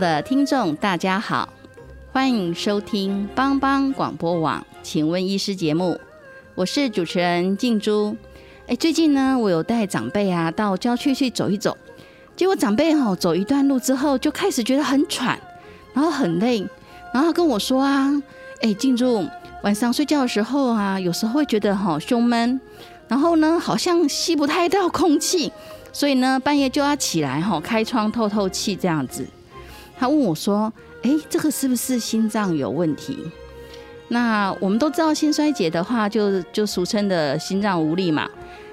[0.00, 1.46] 的听众，大家好，
[2.10, 6.00] 欢迎收听帮帮广播网，请问医师节目，
[6.54, 8.16] 我是主持人静珠。
[8.66, 11.76] 哎，最近呢，我有带长辈啊到郊区去走一走，
[12.34, 15.38] 结果长辈哈走一段路之后就开始觉得很喘，
[15.92, 16.66] 然后很累，
[17.12, 18.10] 然后跟我说啊，
[18.62, 19.28] 哎，静珠，
[19.62, 22.58] 晚上睡觉的时候啊，有时候会觉得哈胸闷，
[23.06, 25.52] 然后呢好像吸不太到空气，
[25.92, 29.26] 所以呢半夜就要起来哈开窗透透气这样子。
[30.00, 30.72] 他问我说
[31.04, 33.18] ：“哎，这个是不是心脏有问题？”
[34.08, 38.26] 那我们都知道，心衰竭的话，就就俗称的心脏无力嘛。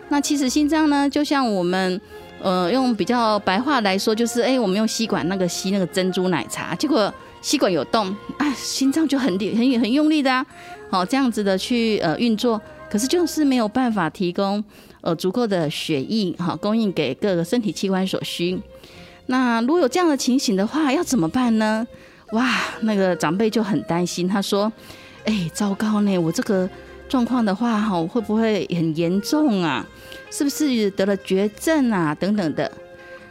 [0.07, 1.99] 那其实心脏呢，就像我们
[2.41, 10.45] 呃用比较白话来说，就是哎，我们用吸管那个吸那个珍珠奶茶，结果吸管有洞，啊，心脏就很很很用力的啊，
[10.89, 14.63] 好这样子的去呃运作，可是就是没有办法提供
[15.01, 18.57] 呃足够的血液哈供应给各个身体器官所需。
[19.27, 21.85] 那如果有这样的情形的话，要怎么办呢？
[22.31, 22.45] 哇，
[22.81, 24.71] 那个长辈就很担心，他说
[25.23, 26.69] ：“哎，糟糕呢，我这个
[27.07, 29.85] 状况的话，哈，会不会很严重啊？
[30.29, 32.13] 是不是得了绝症啊？
[32.15, 32.69] 等等的。”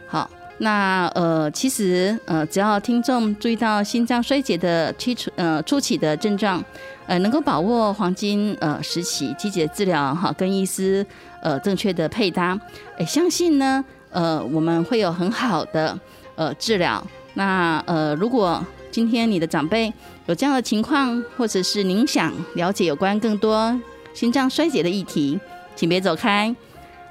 [0.07, 6.63] 好，那呃，其实呃，只要听众注意到心脏衰竭的初呃初期的症状，
[7.05, 11.05] 呃，能够把握黄金呃时期积极的治疗哈，跟医师
[11.43, 12.59] 呃正确的配搭，
[12.97, 13.83] 哎，相信呢。
[14.11, 15.97] 呃，我们会有很好的
[16.35, 17.05] 呃治疗。
[17.33, 19.93] 那呃，如果今天你的长辈
[20.25, 23.79] 有这样的情况，或者是您想了解有关更多
[24.13, 25.39] 心脏衰竭的议题，
[25.75, 26.55] 请别走开。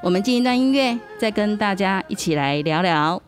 [0.03, 3.25] 我们进一段音乐，再跟大家一起来聊聊。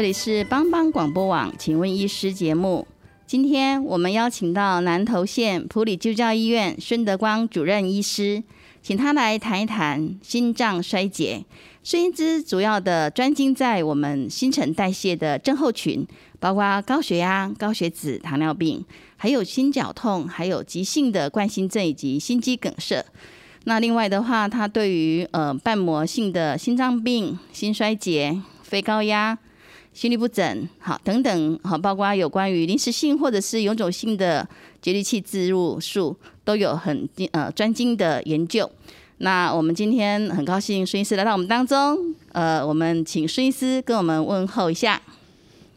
[0.00, 2.88] 这里是帮帮广播网，请问医师节目。
[3.26, 8.42] 今天我们邀请到南投县普里救教医院孙德光主任医师，
[8.80, 11.44] 请他来谈一谈心脏衰竭。
[11.82, 16.06] 孙医师主要的专精在我们新陈代谢的症候群，
[16.38, 18.82] 包括高血压、高血脂、糖尿病，
[19.18, 23.04] 还有心绞痛，还有急性的冠心症以及心肌梗塞。
[23.64, 29.38] 那另外的话，他对于呃瓣膜性的心脏病、心衰竭、非高压。
[29.92, 34.48] 心律不整，好，等等，好，包括有关于临时性或者是永久性的
[34.80, 38.70] 节律器置入术，都有很呃专精的研究。
[39.18, 45.00] 那我们今天很高兴孙医师来到我们当中，呃，我们请孙医师跟我们问候一下。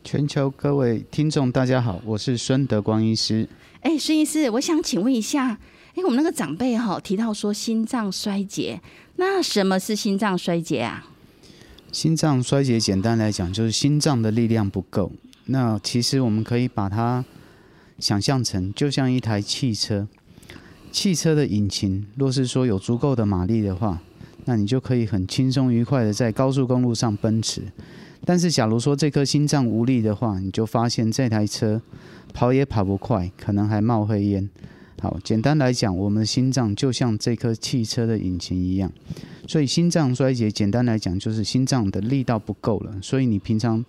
[0.03, 3.47] 全球各位听众，大家好，我是孙德光医师。
[3.81, 5.57] 哎，孙医师，我想请问一下，
[5.95, 8.79] 哎，我们那个长辈哈提到说心脏衰竭，
[9.17, 11.05] 那什么是心脏衰竭啊？
[11.93, 15.11] 心脏衰竭，简单来讲就是心脏的力量不够。
[15.45, 17.23] 那其实我们可以把它
[17.99, 20.07] 想象成，就像一台汽车，
[20.91, 24.01] 汽车的引擎若是说有足够的马力的话，
[24.45, 27.61] 那你就可以很轻松愉快的在高速公路上奔驰。
[28.25, 31.79] 但是假如说这颗心脏无力的话，你就发现这台车
[32.33, 34.49] 跑也跑不快，可能还冒黑烟。
[35.03, 38.89] 好，简单来讲，我们的心脏就像这颗汽车的引擎一样，
[39.45, 43.83] 所以心脏衰竭，简单来讲就是心脏的力道不够了，所以你平常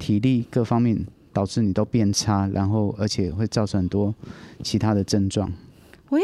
[0.00, 4.12] 体力各方面导致你都变差，然后而且会造成很多
[4.64, 5.52] 其他的症状。
[6.08, 6.20] 喂，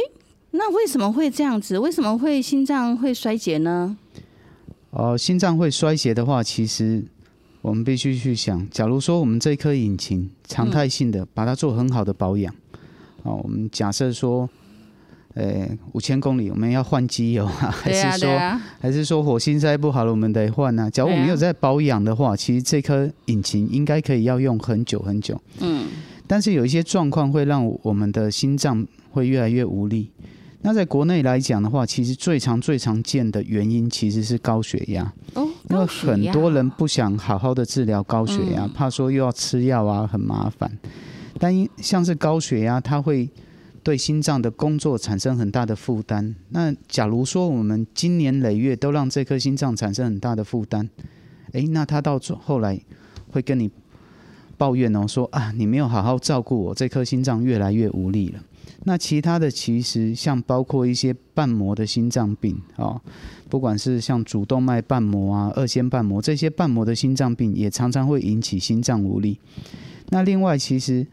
[0.51, 1.79] 那为什么会这样子？
[1.79, 3.97] 为什么会心脏会衰竭呢？
[4.91, 7.05] 哦，心脏会衰竭的话，其实
[7.63, 12.53] 我们必须去想，假如说我们这颗引擎常态性的把它做很好的保养。
[13.27, 14.49] 哦，我们假设说，
[15.35, 18.39] 呃五千公里，我们要换机油啊，还是说、
[18.81, 20.89] 还是说火星塞不好了，我们得换啊？
[20.89, 25.41] 假如我对啊们有在保养的话，其实这颗引擎应该可以要用很久很久。
[25.59, 25.87] 嗯，
[26.27, 30.11] 但是有一些状况会让我们的心脏会越来越无力。
[30.63, 40.71] 那在国内来讲的话，其实最常最常见的原因其实是高血压，哦，因为很多人不想好好的治疗高血压，嗯怕说又要吃药啊，很麻烦。
[41.39, 43.29] 但因像是高血压，它会
[43.83, 46.35] 对心脏的工作产生很大的负担。
[46.49, 50.89] 那假如说我们经年累月都让这颗心脏产生很大的负担，
[51.53, 52.81] 诶，那他到后来
[53.31, 53.71] 会跟你
[54.57, 58.43] 抱怨哦，说啊，你没有好好照顾我，这颗心脏越来越无力了。
[58.85, 63.01] 那其他的其实像包括一些瓣膜的心脏病哦，
[63.49, 69.39] 不管是像主动脉瓣膜啊、二尖瓣膜这些瓣膜的心脏病，也常常会引起心脏无力。
[70.11, 71.05] 那另外其实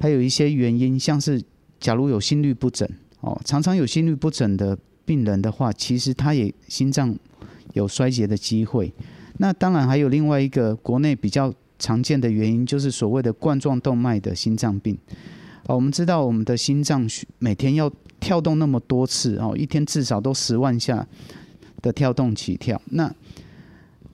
[0.00, 1.40] 还有一些原因，像是
[1.78, 2.88] 假如有心律不整
[3.20, 7.14] 哦，常常有心律不整的病人的话，其实他也心脏
[7.74, 8.92] 有衰竭的机会。
[9.38, 14.96] 那当然还有另外一个国内比较常见的原因，就是所谓的冠状动脉的心脏病。
[15.66, 17.08] 哦，我们知道我们的心脏
[17.38, 21.06] 每天要跳动那么多次哦，一天至少都十万下
[21.82, 23.14] 的跳动起跳，那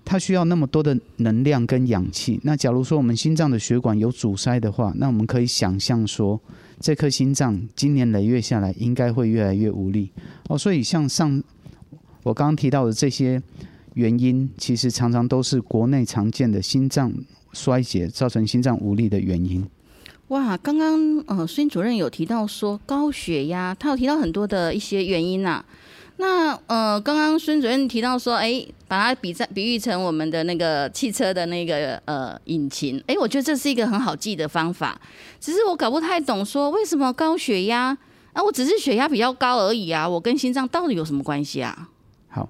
[0.06, 2.38] 它需要那么多的能量跟氧气。
[2.44, 6.40] 那假如说我们心脏的血管有阻塞的话，那我们可以想象说，
[6.80, 10.12] 这颗心脏今年累月下来应该会越来越无力
[10.48, 10.56] 哦。
[10.56, 11.42] 所以像上
[12.22, 13.42] 我刚刚提到的这些
[13.94, 17.12] 原因，其实常常都是国内常见的心脏
[17.52, 19.66] 衰竭造成心脏无力的原因。
[20.28, 25.64] 哇，刚刚呃，孙主任有提到说高血压，他有提到很多的一些原因呐、
[26.18, 34.98] 那呃，刚刚孙主任提到说，哎，把它比在比喻成我们的那个汽车的那个呃引擎，哎，我觉得这是一个很好记的方法。
[35.38, 37.96] 只是我搞不太懂，说为什么高血压
[38.32, 38.42] 啊？
[38.42, 41.90] 我只是血压比较高而已啊，我跟心脏到底有什么关系啊？
[42.28, 42.48] 好，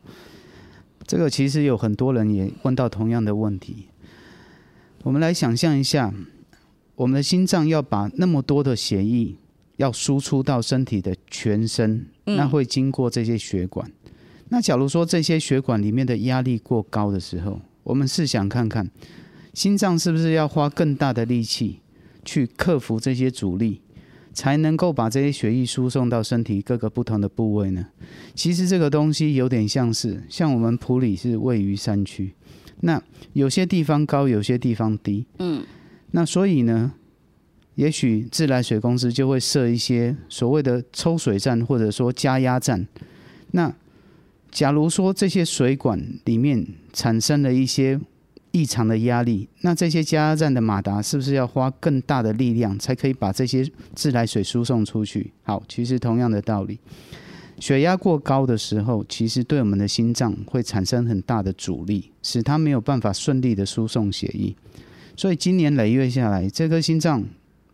[1.05, 3.89] 这个其实有很多人也问到同样的问题。
[5.03, 6.15] 我们来想象一下，
[6.95, 9.35] 我们的心脏要把那么多的血液
[9.77, 13.91] 要输出到身体的全身，嗯那会经过这些血管。
[14.49, 18.89] 那假如说这些血管里面的压力过高的时候，我们试想看看，
[19.53, 21.81] 心脏是不是要花更大的力气
[22.25, 23.81] 去克服这些阻力，
[24.33, 27.87] 才能够把这些血液输送到身体各个不同的部位呢？
[28.35, 32.33] 其实这个东西有点像是，像我们普里是位于山区，
[32.81, 33.03] 那
[33.33, 35.65] 有些地方高，有些地方低，嗯，
[36.13, 36.93] 那所以呢，
[37.77, 42.87] 也许自来水公司就会设一些所谓的抽水站，或者说加压站。
[43.53, 43.73] 那
[44.51, 48.01] 假如说这些水管里面产生了一些
[48.53, 55.33] 异常的压力，那这些加压站的马达是不是要花更大的力量，才可以把这些自来水输送出去？
[55.43, 56.79] 好，其实同样的道理，
[57.61, 64.57] 血压过高的时候，其实对我们的心脏会产生很大的阻力，使它没有办法顺利的输送血液。
[65.15, 67.23] 所以今年累月下来，这颗心脏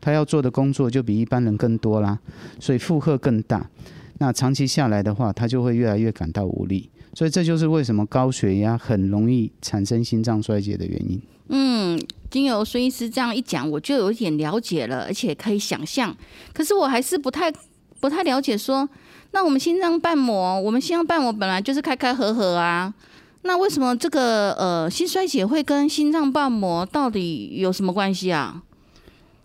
[0.02, 2.18] 他要做的工作就比一般人更多啦，
[2.60, 3.70] 所以负荷更大。
[4.18, 6.90] 那长期下来的话，他就会越来越感到无力。
[7.14, 11.22] 所以这就是为什么高血压很容易产生心脏衰竭的原因。
[11.48, 12.00] 嗯，
[12.30, 16.16] 经由孙医师这样一讲，我就有点了解了，而且可以想象。
[16.52, 17.52] 可是我还是不太
[18.00, 18.88] 不太了解说，
[19.32, 22.94] 那我们心脏瓣膜，我们心脏瓣膜本来就是开开合合啊，
[23.42, 28.62] 那为什么这个呃心衰竭会跟心脏瓣膜到底有什么关系啊？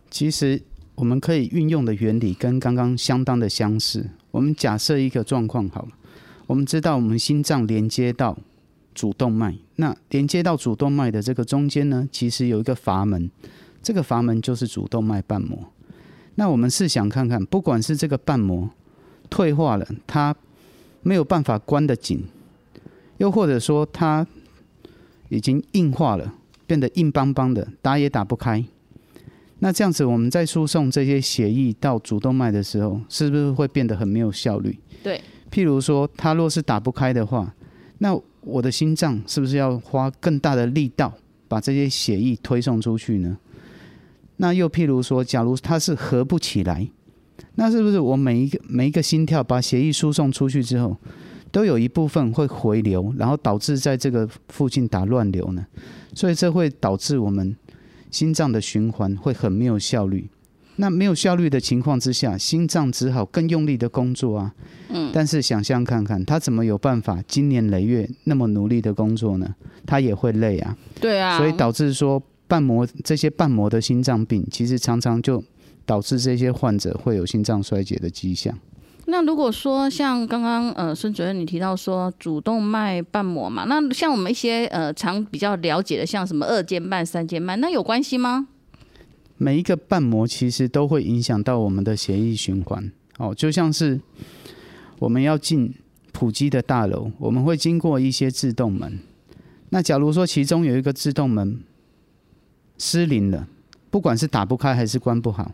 [0.09, 0.61] 其实
[0.95, 4.09] 我们可以运用的原理跟刚刚相当的相似。
[4.31, 5.89] 我们假设一个状况好了，
[6.45, 8.37] 我们知道我们心脏连接到
[8.93, 13.29] 主动脉，那连接到主动脉的这个中间呢，其实有一个阀门，
[13.83, 15.57] 这个阀门就是主动脉瓣膜。
[16.35, 18.69] 那我们试想看看，不管是这个瓣膜
[19.29, 20.35] 退化了，它
[21.01, 22.23] 没有办法关得紧，
[23.17, 24.25] 又或者说它
[25.29, 26.33] 已经硬化了，
[26.65, 28.63] 变得硬邦邦的，打也打不开。
[29.59, 34.77] 那这样子，我们在输送这些血液到主动脉的时候，是不是会变得很没有效率？
[35.03, 35.19] 对，
[35.51, 37.55] 譬如说，它若是打不开的话，
[37.97, 41.11] 那我的心脏是不是要花更大的力道
[41.47, 43.37] 把这些血液推送出去呢？
[44.37, 46.87] 那又譬如说，假如它是合不起来，
[47.55, 50.95] 那是不是我每一个每一个心跳把血液输送出去之后，
[51.51, 55.65] 都有一部分会回流，然后导致在这个附近打乱流呢？
[56.13, 57.55] 所以这会导致我们
[58.17, 60.27] 心脏的循环会很没有效率。
[60.77, 64.55] 那没有效率的情况之下，心脏只好更用力的工作啊。
[64.89, 69.53] 嗯，但是想象看看，他怎么有办法经年累月那么努力的工作呢？
[69.86, 70.75] 他也会累啊。
[71.00, 75.43] 对啊，所以导致说瓣膜这些瓣膜的心脏病，其实常常就
[75.86, 78.57] 导致这些患者会有心脏衰竭的迹象。
[79.09, 88.47] 那如果说像刚刚呃孙主任你提到说主动脉瓣膜嘛，那像我们一些呃常比较了解的，像什么二尖瓣、三尖瓣，那有关系吗？
[89.37, 92.91] 每一个瓣膜其实都会影响到我们的血液循环。
[93.17, 93.99] 哦，就像是
[94.99, 95.73] 我们要进
[96.11, 98.99] 普基的大楼，我们会经过一些自动门。
[99.69, 101.61] 那假如说其中有一个自动门
[102.77, 103.47] 失灵了，
[103.89, 105.51] 不管是打不开还是关不好。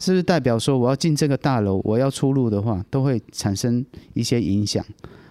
[0.00, 4.82] 是不是代表说我要进这个大楼，我要出入的话，都会产生一些影响，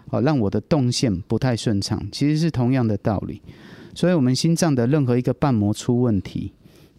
[0.08, 2.00] 好让我的动线不太顺畅。
[2.12, 3.42] 其实是同样的道理，
[3.96, 6.54] 所以我们心脏的任何一个瓣膜出问题，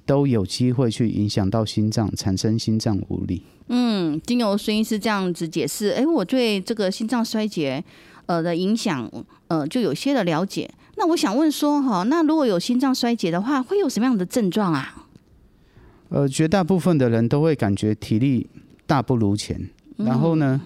[0.05, 3.43] 都有机会去影响到心脏，产生心脏无力。
[3.69, 7.85] 嗯，经由孙医师这样子解释，哎，我对这个心脏衰竭
[8.27, 9.09] 呃的影响
[9.47, 10.69] 呃就有些的了解。
[10.97, 15.07] 那我想问说哈，那如果有心脏衰竭的话，会有什么样的症状啊？
[16.11, 18.47] 呃，绝大部分的人都会感觉体力
[18.87, 19.59] 大不如前。
[19.97, 20.61] 然后呢，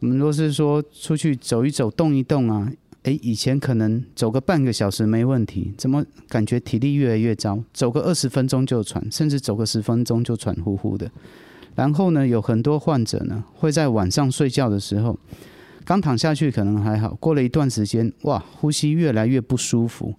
[0.00, 2.70] 我们若是说出去走一走、动一动啊，
[3.04, 7.58] 诶，以前可能走个半个小时没问题，怎么感觉体力越来越糟？
[7.72, 11.10] 走个二十分钟就喘，甚至走个十分钟就喘呼呼的。
[11.74, 15.18] 然后呢，有很多患者呢会在晚上睡觉的时候，
[15.84, 20.14] 刚躺下去可能还好，过了一段时间，哇，呼吸越来越不舒服，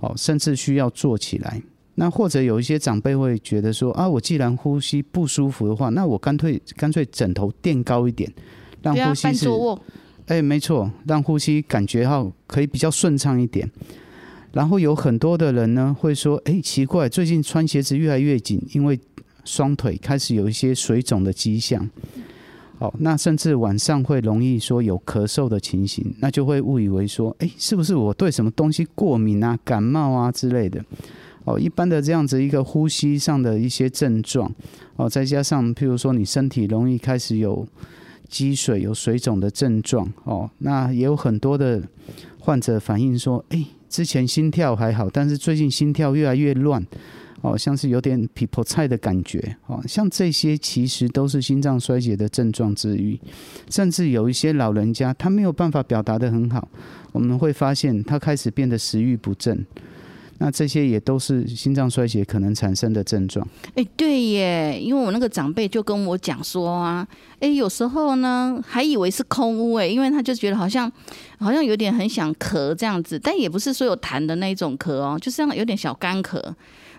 [0.00, 1.62] 哦，甚至需要坐起来。
[1.96, 8.32] 那或者有一些长辈会觉得说啊，我既然呼吸不舒服的话，那我干脆干脆枕头垫高一点，
[8.82, 9.48] 让呼吸是，
[10.26, 13.70] 哎，没错，让呼吸感觉好可以比较顺畅一点。
[14.52, 18.98] 然后有很多的人呢会说，哎，奇怪，最近穿鞋子越来越紧，因为
[19.44, 21.88] 双腿开始有一些水肿的迹象。
[22.78, 30.84] 哦，那甚至晚上会容易说有咳嗽的情形，那就会误以为说，哎，是不是我对什么东西过敏啊、感冒啊之类的。
[31.46, 34.52] 哦，一般的这样子一个呼吸上的一些症状，
[34.96, 37.66] 哦，再加上譬如说你身体容易开始有
[38.28, 41.80] 积水、有水肿的症状，哦，那也有很多的
[42.40, 46.84] 患者反映说，哎，之前心跳还好，但是最近心跳越来越乱，
[47.42, 53.20] 哦，像是有点皮破菜的感觉，哦，像这些其实都是心脏衰竭的症状之一，
[53.70, 56.68] 甚至有一些老人家他没有办法表达的很好，
[57.12, 59.64] 我们会发现他开始变得食欲不振。
[60.38, 63.46] 那这些也都是心脏衰竭可能产生的症状。
[63.74, 67.06] 哎，对耶，因为我那个长辈就跟我讲说啊，
[67.40, 70.90] 哎，有时候呢还以为是空屋哎，因为他就觉得好像
[71.38, 76.42] 好像有点很想咳这样子，但也不是说有痰的那一种咳哦，就是有点小干咳。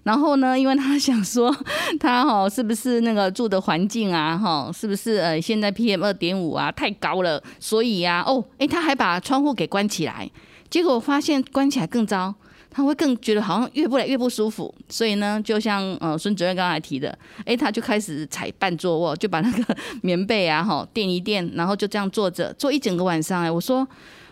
[0.04, 1.54] 然后呢，因为他 想说
[2.00, 10.30] 他哈是不是那个住的环境啊哈，是不是呃现在 PM 二点五啊太高了，所以呀哦哎他还把窗户给关起来，
[10.70, 12.34] 结果发现关起来更糟。
[12.70, 23.42] 他会更觉得好像越不来越不舒服，所以呢，就像呃孙主任刚才提的，哎，他就开始踩半坐卧，就把那个棉被啊哈 垫一垫，然后就这样坐着坐一整个晚上。
[23.42, 23.88] 哎，我说，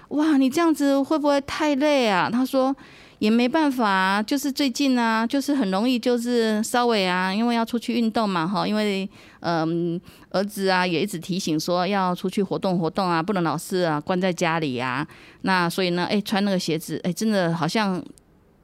[0.09, 2.29] 哇，你这样子会不会太累啊？
[2.31, 2.75] 他说
[3.17, 9.99] 也没办法，就是最近啊，就是很容易就是稍微啊，因为要出去运动嘛哈，因为嗯
[10.29, 15.07] 儿子啊也一直提醒说要出去活动活动啊，不能老是啊关在家里呀。
[15.41, 17.99] 那所以呢，哎，穿那个鞋子，哎，真的好像。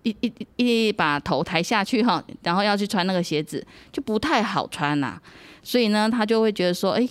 [0.03, 5.19] 一一一把头抬下去哈，然后要去穿那个鞋子，就不太好穿呐。
[5.63, 7.07] 所以呢，他就会觉得说，哎，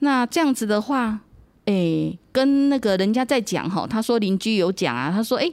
[0.00, 1.20] 那这样子的话，
[1.64, 5.52] 哎，跟那个人家在讲哈，他说邻居有讲啊，他说，哎，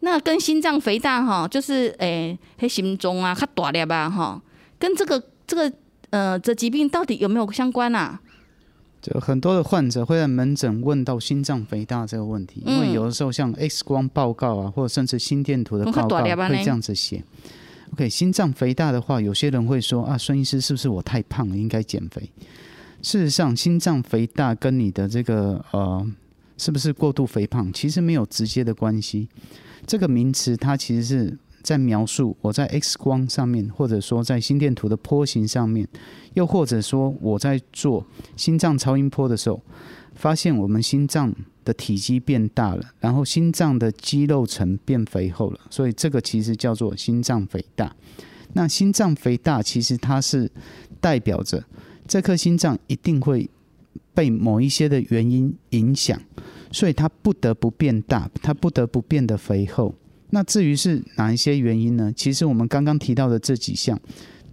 [0.00, 4.40] 那跟心脏肥大哈，就是哎，黑心中啊，他大了吧哈，
[4.78, 5.72] 跟这个这个
[6.10, 8.20] 呃这疾病到底有没有相关啊？
[9.06, 17.22] 就很多的患者会在门诊问到心脏肥大这个问题，因为有的时候像 X 光报告啊，或者甚至心电图的报告会这样子写。
[17.92, 22.28] OK，心脏肥大的话，有些人会说啊，孙医师是不是我太胖了，应该减肥？
[23.00, 26.04] 事实上，心脏肥大跟你的这个呃
[26.58, 29.28] 是不是过度肥胖，其实没有直接的关系。
[29.86, 31.38] 这个名词它其实是。
[31.66, 35.84] 在描述我在 X 光上面，或者说在心电图的波形上面，
[36.34, 38.06] 又或者说我在做
[38.36, 39.60] 心脏超音波的时候，
[40.14, 47.92] 发现我们心脏的体积变大了，然后心脏的肌肉层变肥厚了，所以这个其实叫做心脏肥大。
[48.52, 50.48] 那心脏肥大其实它是
[51.00, 51.64] 代表着
[52.06, 53.50] 这颗心脏一定会
[54.14, 56.16] 被某一些的原因影响，
[56.70, 59.92] 所以它不得不变大，它不得不变得肥厚。
[60.30, 62.12] 那至于是哪一些原因呢？
[62.14, 63.98] 其实我们刚刚提到的这几项，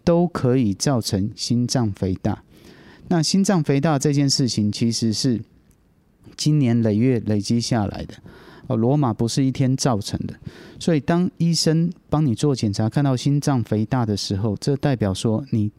[0.04, 2.44] 都可以造成心脏肥大。
[3.08, 5.42] 那心脏肥大这件事情，其实是
[6.38, 8.14] 今年累月累积下来的。
[8.68, 10.34] 哦，罗马不是一天造成的。
[10.80, 15.70] 所以当医生帮你做检查，看到心脏肥大的时候，这代表说你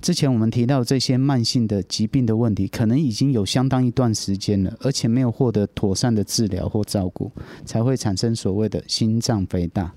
[0.00, 7.30] 之前我们提到这些慢性的疾病的问题，可能已经有相当一段时间了，而且没有获得妥善的治疗或照顾，
[7.64, 9.92] 才会产生所谓的心脏肥大。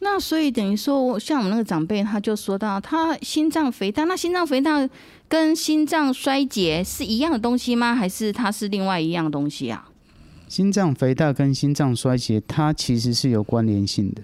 [0.00, 4.88] 那所以等于说，像我们那个长辈，他就说到，他心脏肥大，那心脏肥大
[5.26, 7.94] 跟心脏衰竭是一样的东西吗？
[7.94, 9.88] 还是它是另外一样东西啊？
[10.46, 14.22] 心脏肥大跟心脏衰竭，它其实是有关联性的。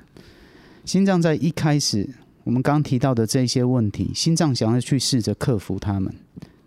[0.85, 2.09] 心脏在一开始，
[2.45, 6.13] 我们刚提到的这些问题，心脏想要去试着克服它们，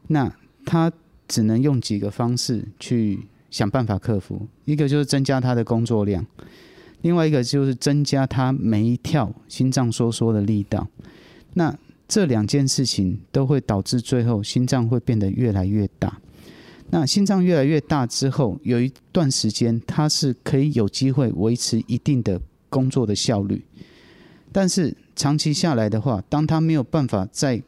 [0.07, 0.31] 那
[0.65, 0.91] 它
[1.27, 4.47] 只能用几个方式去想办法克服。
[4.65, 6.25] 一个就是增加它的工作量，
[7.01, 10.87] 另外一个就是增加它每一跳心脏收缩的力道。
[11.53, 11.75] 那
[12.07, 16.19] 这两件事情都会导致最后心脏会变得越来越大。
[16.91, 22.39] 那心脏越来越大之后，有一段时间它是可以有机会维持一定的
[22.69, 23.65] 工作的效率。
[24.53, 27.61] 但是长期下来的话，当他没有办法再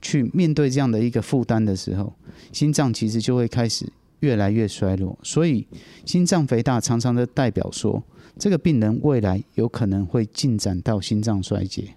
[0.00, 2.12] 去面对这样的一个负担的时候，
[2.52, 5.18] 心脏其实就会开始越来越衰弱。
[5.22, 5.66] 所以，
[6.04, 8.00] 心脏肥大常常的代表说，
[8.38, 11.94] 这个病人未来有可能会进展到心脏衰竭。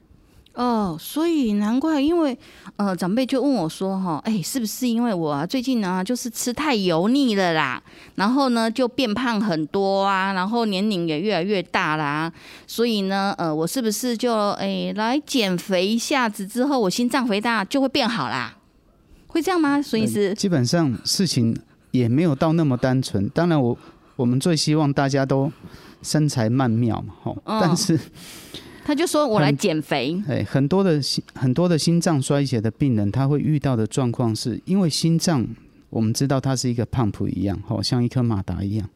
[0.53, 2.37] 哦，所以难怪，因为
[2.75, 7.81] 呃，长辈就问我说：“哈，哎，是不是因为我啊最近呢就是吃太油腻了啦，
[8.15, 12.29] 然后呢就变胖很多啊，然后年龄也越来越大啦，
[12.67, 18.57] 所以呢，呃，我是不是就哎来减肥一下子之后，我心脏肥大就会变好啦？
[19.27, 19.81] 会这样吗？
[19.81, 21.57] 所以是基本上事情
[21.91, 23.29] 也没有到那么单纯。
[23.29, 23.77] 当然，我
[24.17, 25.49] 我们最希望大家都
[26.01, 27.97] 身材曼妙嘛，哈，但是。
[28.83, 35.45] 他就说：“我来减肥。”哎，很多的心很多的心脏衰竭的病人，他会遇到的状况是，因为心脏
[35.89, 38.89] 我们知道它是一个 pump 一样，好像一颗马达一样。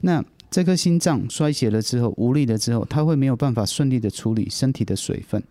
[0.00, 5.42] 那这颗心脏衰竭了之后，无力了之后，它会没有办法顺利的处理身体的水分，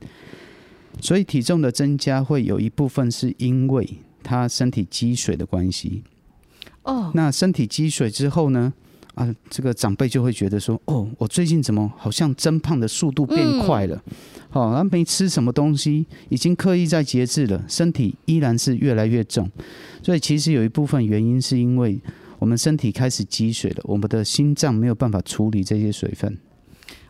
[1.00, 6.04] 所以体重的增加会有一部分是因为他身体积水的关系。
[6.84, 8.74] 哦，那身体积水之后呢？
[9.16, 14.02] 啊，这个长辈就会觉得说，哦，我最近怎么好像增胖的速度变快了？
[14.50, 19.50] 好，他没吃什么东西，已经刻意在节制了，身体依然是越来越重。
[20.02, 22.00] 所以其实有一部分原因是因为
[22.40, 26.38] 我们身体开始积水了，我们的心脏没有办法处理这些水分。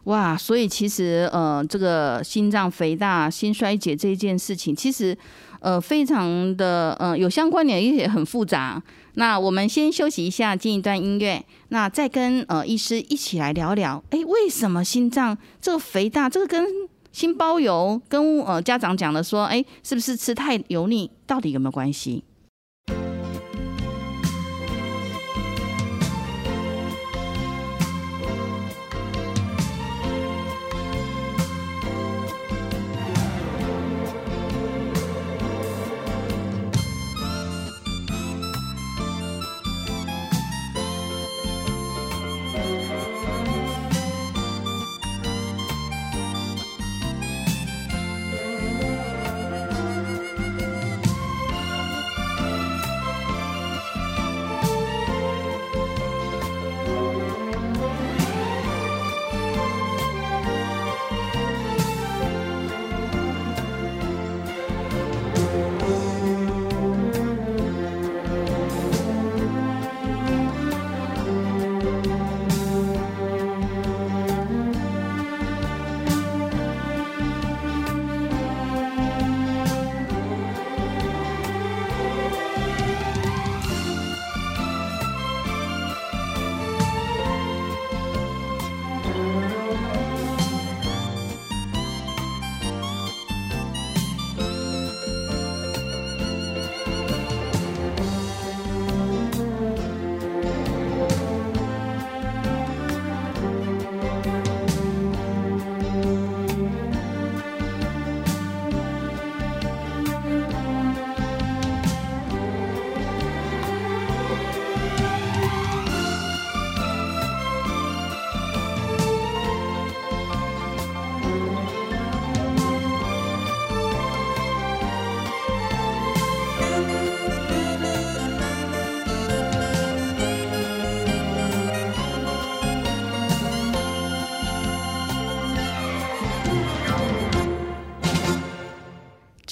[0.06, 5.18] 哇，所以其实呃，这个心脏肥大、心衰竭这件事情，其实
[5.64, 8.84] 呃非常的呃有相关联，也很复杂。
[9.16, 14.04] 那我们先休息一下，进一段音乐，那再跟呃医师一起来聊聊。
[14.12, 16.66] 哎，为什么心脏这个肥大，这个跟
[17.12, 22.24] 心包油，跟呃家长讲的说，哎，是不是吃太油腻，到底有没有关系？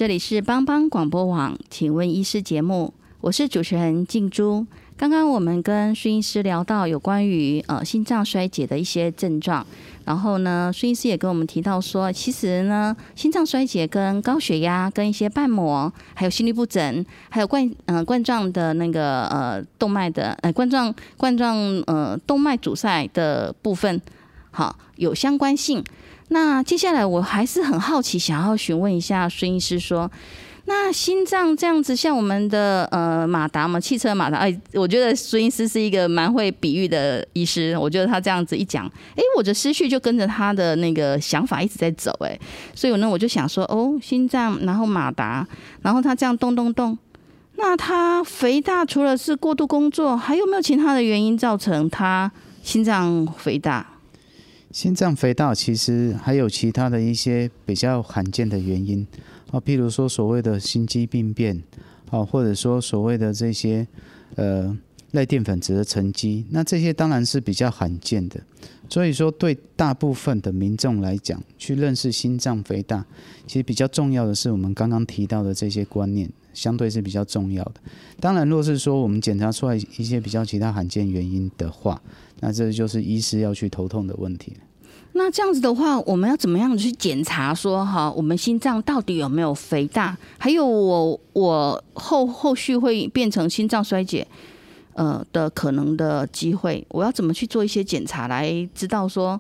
[0.01, 4.65] 这里是帮帮广播网，请问医师节目，我是主持人静珠。
[4.97, 9.63] 刚刚我们跟孙医师聊到有关于呃心脏衰竭的一些症状，
[10.03, 24.01] 然后呢，孙医师也跟我们提到说，其实呢，心脏衰竭跟高血压、跟一些瓣膜、还有心律不整、还有冠呃冠状的那个呃动脉的呃冠状冠状呃动脉阻塞的部分，
[24.49, 25.83] 好有相关性。
[26.33, 30.09] 那接下来我还是很好奇，想要询问一下孙医师说。
[30.65, 37.75] 那心脏这样子，像我们的呃马达嘛，汽车马达，哎，我觉得孙医师是一个蛮会比喻的医师。
[37.77, 42.39] 我觉得他这样子一讲，哎，我的思绪就跟着他的那个想法一直在走，哎，
[42.73, 45.45] 所以呢，我就想说，哦，心脏，然后马达，
[45.81, 46.97] 然后他这样动动动，
[47.57, 52.31] 那他肥大除了是过度工作，还有没有其他的原因造成他
[52.63, 53.85] 心脏肥大？
[54.71, 59.05] 心脏肥大其实还有其他的一些比较罕见的原因。
[59.51, 61.62] 啊，譬如说所谓的心肌病变，
[62.10, 63.86] 啊，或者说所谓的这些
[64.36, 64.77] 呃
[65.12, 68.39] 类淀粉质的沉积，那这些当然是比较罕见的。
[68.89, 73.05] 所以说，对大部分的民众来讲，去认识心脏肥大，
[73.47, 77.75] 其实比较重要的是我们刚刚提到的这些观念，相对是比较重要的。
[78.19, 82.01] 当然，若是说我们检查出来一些比较其他罕见原因的话，
[82.41, 84.58] 那这就是医师要去头痛的问题。
[85.13, 90.17] 那这样子的话，我们要怎么样去检查说哈，我们心脏到底有没有肥大？
[90.38, 94.25] 还有我我后后续会变成心脏衰竭，
[94.93, 99.39] 呃的可能的机会，我要怎么去做一些检查来知道说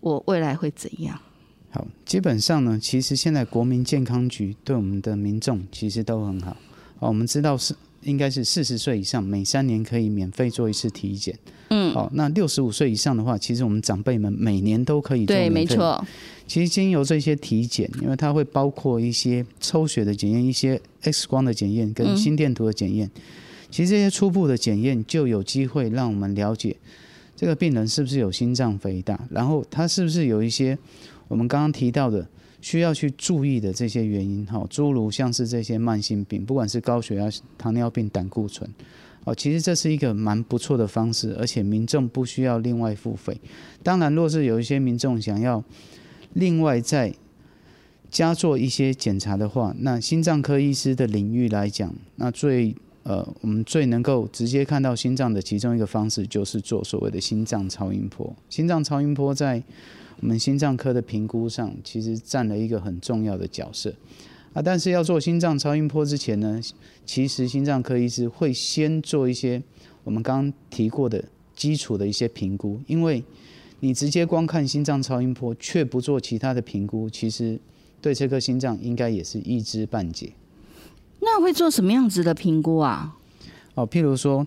[0.00, 1.18] 我未来会怎样？
[1.70, 6.56] 好，基本上呢，其实现在国民健康局对我们的民众其实都很好。
[6.98, 11.36] 哦，我们知道是应该是四十岁以上，每三年可以免费做一次体检。
[11.70, 16.02] 嗯，好，那六十五岁以上的话，其实我们长辈们每年都可以做对，没错。
[16.46, 23.10] 其实经由这些体检，因为它会包括一些抽血的检验、一些 X 光的检验跟心电图的检验。
[23.68, 26.76] 其实这些初步的检验就有机会让我们了解
[27.34, 30.78] 这个病人是不是有心脏肥大，然后他是不是有一些
[31.26, 32.24] 我们刚刚提到的
[32.60, 34.44] 需要去注意的这些原因。
[34.46, 38.68] 哈，诸如像是这些慢性病，不管是高血压、糖尿病、胆固醇。
[39.24, 43.40] 哦，其实这是一个蛮不错的方式，而且民众不需要另外付费。
[43.82, 45.64] 当然，若是有一些民众想要
[46.34, 47.12] 另外再
[48.08, 58.32] 加做一些检查的话，那心脏科医师的领域来讲，那最呃我们最能够直接看到心脏的其中一个方式，就是做所谓的心脏超音波。
[58.48, 59.60] 心脏超音波在
[60.20, 63.94] 我们心脏科的评估上，其实占了一个很重要的角色。
[64.54, 66.58] 啊，但是要做心脏超音波之前呢，
[67.04, 69.62] 其实心脏科医师会先做一些
[70.04, 71.22] 我们刚刚提过的
[71.54, 73.22] 基础的一些评估，因为
[73.80, 77.60] 你直接光看心脏超音波却不做其他的评估，其实
[78.00, 80.32] 对这颗心脏应该也是一知半解。
[81.20, 83.16] 那会做什么样子的评估啊？
[83.74, 84.46] 哦，譬如说。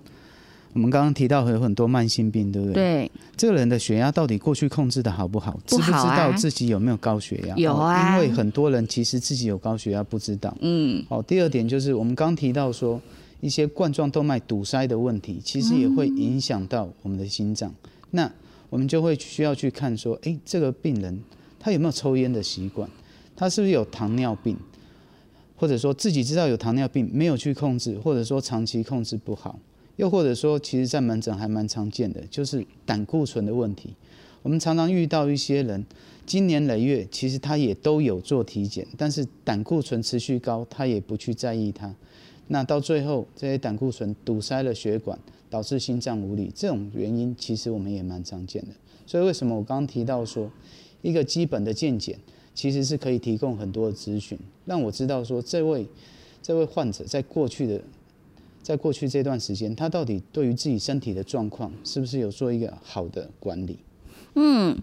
[0.74, 2.74] 我们刚刚提到有很多慢性病，对不对？
[2.74, 3.12] 对。
[3.36, 5.60] 这个人的血压到底过去控制的好不好？
[5.66, 7.56] 知不知道自己有没有高血压？
[7.56, 8.16] 有啊。
[8.16, 10.56] 因为很多人其实自己有高血压不知道。
[10.62, 11.04] 嗯。
[11.10, 13.02] 好，第二点就是我们刚提到说
[13.42, 17.74] 一些冠状动脉堵塞的问题，其实也会影响到我们的心脏。
[18.12, 18.32] 那
[18.70, 21.20] 我们就会需要去看说，哎，这个病人
[21.60, 22.88] 他有没有抽烟的习惯？
[23.36, 24.56] 他是不是有糖尿病？
[25.56, 29.60] 或者说自己知道有糖尿病没有去控制，或者说长期控制不好？
[30.00, 33.94] 又或者说，其实，在门诊还蛮常见的，就是胆固醇的问题。
[34.42, 35.86] 我们常常遇到一些人，
[36.26, 41.94] 今年累月，其实他也都有做体检，但是胆固醇持续高，他也不去在意它。
[42.48, 48.70] 那到最后，这些胆固醇堵塞了血管，导致心脏无力，这种原因其实我们也蛮常见的。
[49.06, 50.50] 所以，为什么我刚刚提到说，
[51.02, 52.18] 一个基本的健检，
[52.56, 55.86] 其实是可以提供很多的咨询，让我知道说，这位
[56.42, 57.82] 这位患者在过去的。
[58.70, 63.80] 在过去这段时间，他到底对于自己身体的状况，是不是有做一个好的管理？
[64.36, 64.78] 嗯，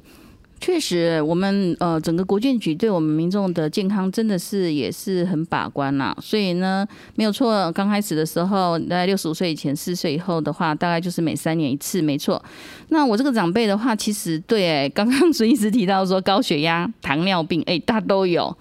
[0.60, 6.12] 确实，我们呃整个国建局对我们民众的健康真的是也是很把关啦。
[6.20, 12.44] 所以呢，没有错，刚开始的时候，在六十五岁以前、四岁以后的话，大概就是每三年一次，没错。
[12.88, 18.58] 那我这个长辈的话，其实对，刚刚 孙医师提到说高血压、糖尿病，哎，他都有。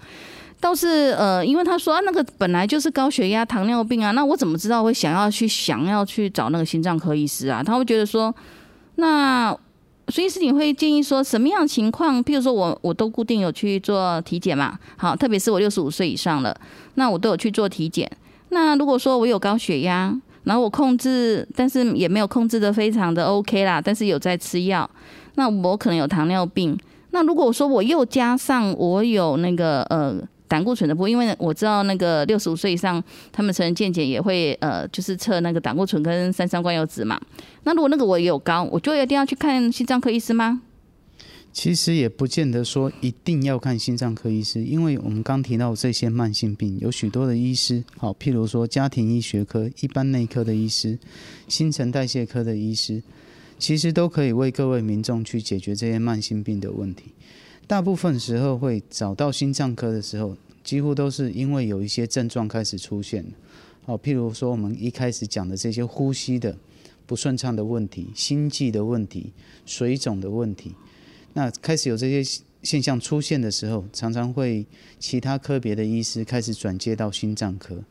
[0.62, 7.62] 倒是呃，因为他说啊，那个本来就是高血压、糖尿病啊，那我怎么知道会想要去想要去找那个心脏科医师啊？
[7.62, 8.34] 他会觉得说，
[8.96, 9.56] 那
[10.08, 12.24] 所以是你会建议说什么样情况？
[12.24, 16.56] 譬如说我我都固定有去做体检嘛，好，特别是我六十五岁以上了，
[16.96, 18.10] 那我都有去做体检。
[18.50, 24.90] 那如果说我有高血压，然后我控制，但是也没有控制的非常的 OK 啦，但是有在吃药，
[25.36, 26.76] 那我可能有糖尿病。
[27.12, 30.16] 那如果说我又加上我有那个呃。
[30.48, 37.20] 胆固醇的部，因为我知道那个六十五岁以上，他们成人健检也会呃，就是测那个胆固醇跟三酸甘油脂嘛。
[37.64, 40.62] 那如果那个我有高，我就一定要去看心脏科医师吗？
[41.52, 51.00] 其实也不见得说一定要看心脏科医师，因为我们刚提到这些慢性病，有许多的医师，好，譬如说家庭医学科、一般内科的医师、
[51.48, 53.02] 新陈代谢科的医师，
[53.58, 57.06] 其实都可以为各位民众去解决这些慢性病的问题。
[57.68, 63.26] 大部分时候会找到心脏科的时候，几乎都是因为有一些症状开始出现，
[63.86, 66.56] 好，譬如说我们一开始讲的这些呼吸的
[67.06, 69.34] 不顺畅的问题、心悸的问题、
[69.66, 70.74] 水肿的问题。
[71.34, 74.66] 那开始有这些现象出现的时候，常常会
[75.00, 77.84] 其他科别的医师开始转接到心脏科。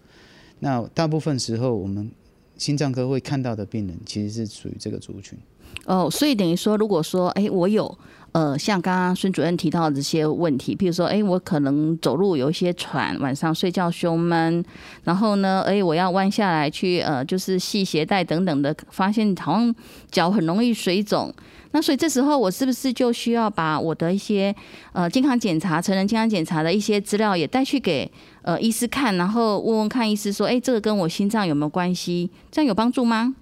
[0.61, 2.11] 那大部分时候，我们
[2.57, 5.39] 心脏科会看到的病人，其实是属于这个族群。
[5.87, 7.99] 哦，所以等于说，如果说，哎，我有。
[8.35, 14.64] 呃，像刚刚孙主任提到的这些问题，譬如说，哎，我可能走路有一些喘，晚上睡觉胸闷，
[15.05, 19.73] 然后呢，哎，我要弯下来去，呃，就是系鞋带等等的，发现好像
[20.11, 21.33] 脚很容易水肿，
[21.70, 24.53] 那所以这时候我是不是就需要把我的一些
[24.92, 28.11] 呃健康检查、成人健康检查的一些资料也带去给
[28.42, 32.29] 呃医师看，然后问问看医师说，哎，这个跟我心脏有没有关系？
[32.51, 33.37] 这样有帮助吗？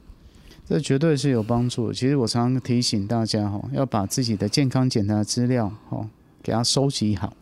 [0.64, 1.92] 这绝对是有帮助。
[1.92, 6.08] 其实我常常提醒大家哈，要把自己的健康检查资料哈
[6.42, 7.36] 给它收集好，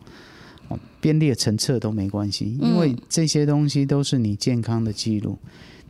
[0.67, 5.37] 哦，编列成册都没关系，因为这些东西都是你健康的记录。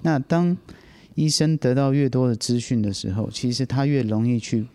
[0.01, 0.55] 那当
[1.15, 4.65] 医生得到越多的资讯的时候，其实他越容易去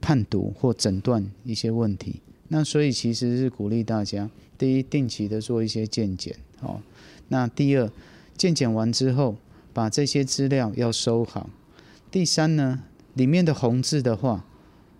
[0.00, 2.20] 判读或诊断一些问题。
[2.48, 6.80] 那所以其实是鼓励大家，第一，定期的做一些健检哦。
[7.28, 7.90] 那第二，
[8.36, 9.36] 健检完之后，
[9.72, 11.48] 把这些资料要收好。
[12.12, 12.78] 第三呢，
[13.14, 14.44] 里面的红字的话，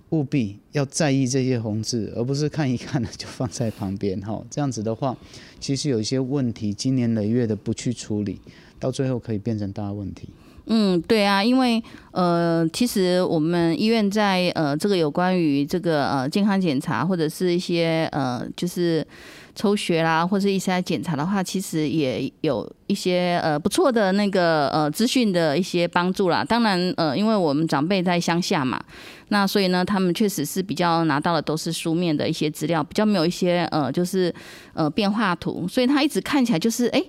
[0.09, 4.43] 务必要在意这些红字，而不是看一看呢就放在旁边哈。
[4.49, 5.15] 这样子的话，
[5.61, 8.41] 其实有一些问题，经年累月的不去处理，
[8.81, 10.31] 到最后可以变成大问题。
[10.65, 19.07] 嗯，对啊，因为呃，其实我们医院在呃这个有关于这个呃健康检查或者是一些呃就是
[19.55, 26.45] 抽血啦或者一些检查的话，其实也有一些呃不错的那个呃资讯的一些帮助啦。
[26.45, 28.83] 当然呃，因为我们长辈在乡下嘛，
[29.29, 34.35] 那所以呢，他们确实是比较拿到的都是书面的一些资料，比较没有一些呃就是
[34.75, 37.03] 呃变化图，所以他一直看起来就是哎。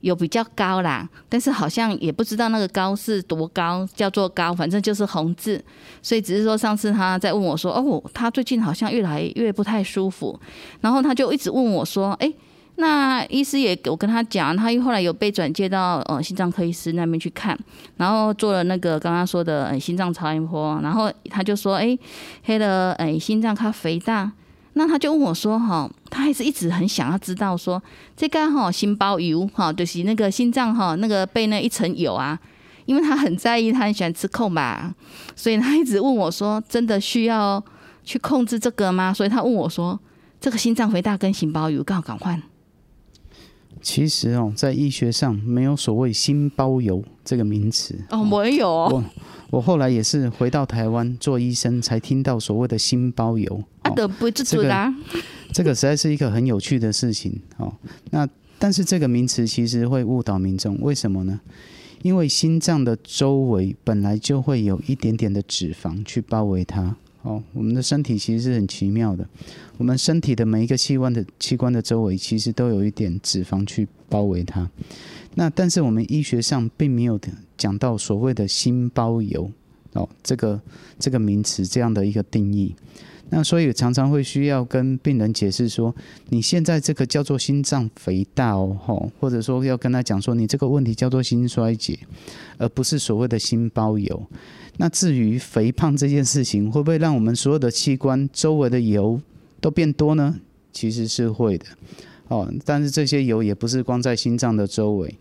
[0.00, 5.62] 有比较高啦，但是好像也不知道那个高是多高，叫做高，反正就是红字。
[6.00, 10.38] 所以只是说上次他在问我说：“哦，他最近好像越来越不太舒服。”
[10.80, 12.32] 然后他就一直问我说：“哎，
[12.76, 17.58] 那医师也我跟他讲，他又后来有被转介到呃心脏科医师那边去看，
[17.96, 21.98] 然后做了那个刚刚说的心脏超音波，然后他就说：哎，
[22.44, 24.30] 黑的哎心脏它肥大。”
[24.78, 27.82] 那他就问我说：“哈，他还是一直很想要知道说，
[28.16, 32.38] 这个哈心包油哈，就是那个心脏哈那个被那一层油啊，
[32.86, 34.94] 因为他很在意，他很喜欢吃控吧，
[35.34, 37.62] 所以他一直问我说，真的需要
[38.04, 39.12] 去控制这个吗？
[39.12, 39.98] 所以他问我说，
[40.40, 42.40] 这个心脏肥大跟心包油，刚好赶快。
[43.80, 48.68] 其实哦，在医学上没有所谓心包油这个名词哦，没有。
[48.68, 49.04] 我
[49.50, 53.62] 我后来也是回到台湾做医生，才听到所谓的心包油。
[53.82, 54.94] 啊，的不自主啦。
[55.52, 57.72] 这个实在是一个很有趣的事情哦。
[58.10, 61.40] 那但是这个名词其实会误导民众，为什么呢？
[62.02, 66.96] 因为心脏的周围本来就会有一点点的脂肪去包围它。
[67.28, 69.28] 哦，我们的身体其实是很奇妙的。
[69.76, 74.68] 我们身体的每一个器官的器官的周围，其实都有一点脂肪去包围它。
[75.34, 77.20] 那但是我们医学上并没有
[77.58, 79.50] 讲到所谓的心包油
[79.92, 80.58] 哦，这个
[80.98, 82.74] 这个名词这样的一个定义。
[83.30, 85.94] 那所以常常会需要跟病人解释说，
[86.30, 91.98] 你现在这个叫做心脏肥大哦，吼，或者说要跟他讲说，你这个问题叫做心衰竭，
[92.56, 94.26] 而不是所谓的心包油。
[94.78, 99.20] 那至于肥胖这件事情，会不会让我们所有的器官周围的油
[99.60, 100.36] 都变多呢？
[100.72, 101.66] 其实是会的，
[102.28, 105.12] 哦，但是这些油也不是光在心脏的周围，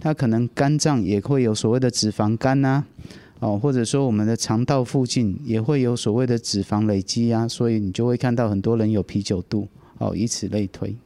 [0.00, 2.82] 它可能肝脏也会有所谓的脂肪肝呐，
[3.40, 10.96] 哦，或者说我们的肠道附近也会有所谓的脂肪累积啊，所以你就会看到很多人有啤酒肚，哦，以此类推。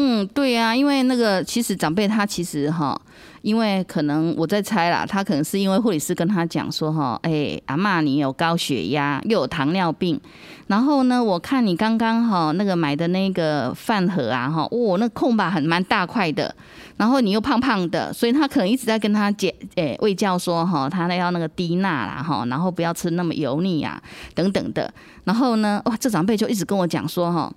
[0.00, 2.96] 嗯，对呀，因为那个其实长辈他其实哈，
[3.42, 10.20] 因为可能我在猜啦，他可能是因为护理师跟他讲说哈，哎，阿妈你有高血压又有糖尿病，
[10.68, 16.54] 然后呢，我看你刚刚哈那个买的那个饭盒啊哈，哇，那空吧很蛮大块的，
[16.96, 24.00] 然后你又胖胖的，所以他可能一直在跟他解诶喂教说哈，他那要那个低钠啦哈，然后不要吃那么油腻啊
[24.36, 24.88] 等等的，
[25.24, 27.52] 然后呢，哇，这长辈就一直跟我讲说哈。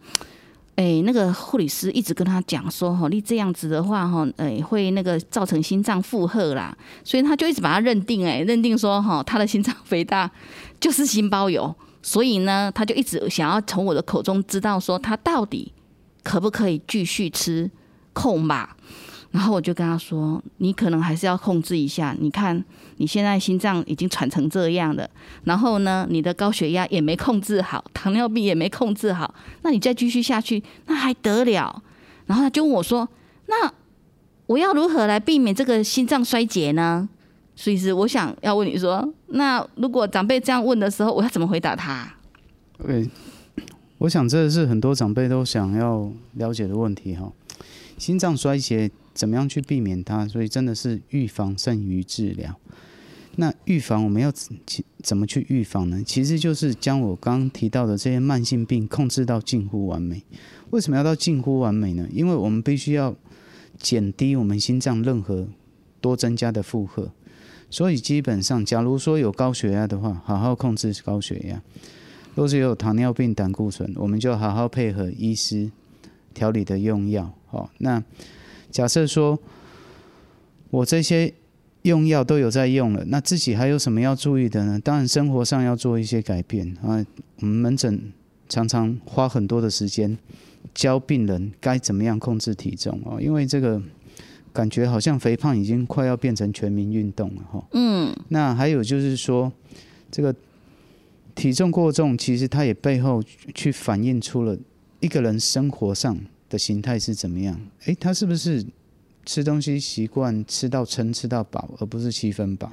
[0.76, 10.32] 哎，那个护理师一直跟他讲说，吼，你这样子的话，吼，诶，会那个造成心脏负荷啦，所以他就一直把他认定，诶，认定说，吼，他的心脏肥大
[10.80, 15.72] 就是心包油，所以呢，他就一直想要从我的口中知道说他到底
[16.24, 17.70] 可不可以继续吃
[18.14, 18.76] 控吧。
[19.32, 22.16] 然后我就跟他说：“你可能还是要控制一下。
[22.20, 22.64] 你看
[22.98, 25.10] 你现在心脏已经喘成这样了，
[25.46, 31.82] 然后呢，你的高血压也没控制好，糖尿病也没控制好，那你再继续下去，那还得了？”
[32.28, 33.08] 然后他就问我说
[33.48, 33.72] ：“那
[34.48, 37.08] 我要如何来避免这个心脏衰竭呢？”
[37.56, 42.12] 所以是我想要问你说，那如果长辈这样问的时候，我要怎么回答他？
[42.86, 43.08] 对，
[44.00, 47.32] 我想这是很多长辈都想要了解的问题哈。
[47.98, 50.28] 心脏衰竭怎么样去避免它？
[50.28, 52.56] 所以真的是预防胜于治疗。
[53.38, 54.30] 那预防我们要
[55.02, 56.04] 怎么去预防呢？
[56.06, 60.22] 其实就是将我刚提到的这些慢性病控制到近乎完美。
[60.72, 62.06] 为什么要到近乎完美呢？
[62.12, 63.16] 因为我们必须要
[63.78, 65.48] 减低我们心脏任何
[66.02, 67.12] 多增加的负荷。
[67.70, 71.62] 所以基本上，假如说有高血压的话，好好控制高血压；
[72.36, 75.72] 若是有糖尿病、胆固醇，我们就好好配合医师
[76.34, 77.34] 调理的用药。
[77.48, 78.04] 好，那
[78.72, 79.38] 假设说
[80.70, 81.34] 我这些
[81.84, 84.80] 用药都有在用了，那自己还有什么要注意的呢？
[84.80, 87.06] 当然，生活上要做一些改变啊。
[87.42, 88.12] 我们门诊
[88.50, 90.18] 常常花很多的时间
[90.74, 93.82] 教病人该怎么样控制体重哦，因为这个。
[94.54, 97.66] 感觉好像肥胖已经快要变成全民运动了哈。
[97.72, 98.14] 嗯。
[98.28, 99.50] 那还有就是说，
[100.12, 100.36] 这个
[101.34, 103.24] 体重过重，其实它也背后
[103.56, 104.58] 去反映出了
[105.00, 106.20] 一个人生活上
[106.52, 107.60] 的形态是怎么样。
[107.86, 108.64] 诶，他是不是
[109.26, 112.72] 吃东西习惯吃到撑、吃到饱，而不是七分饱？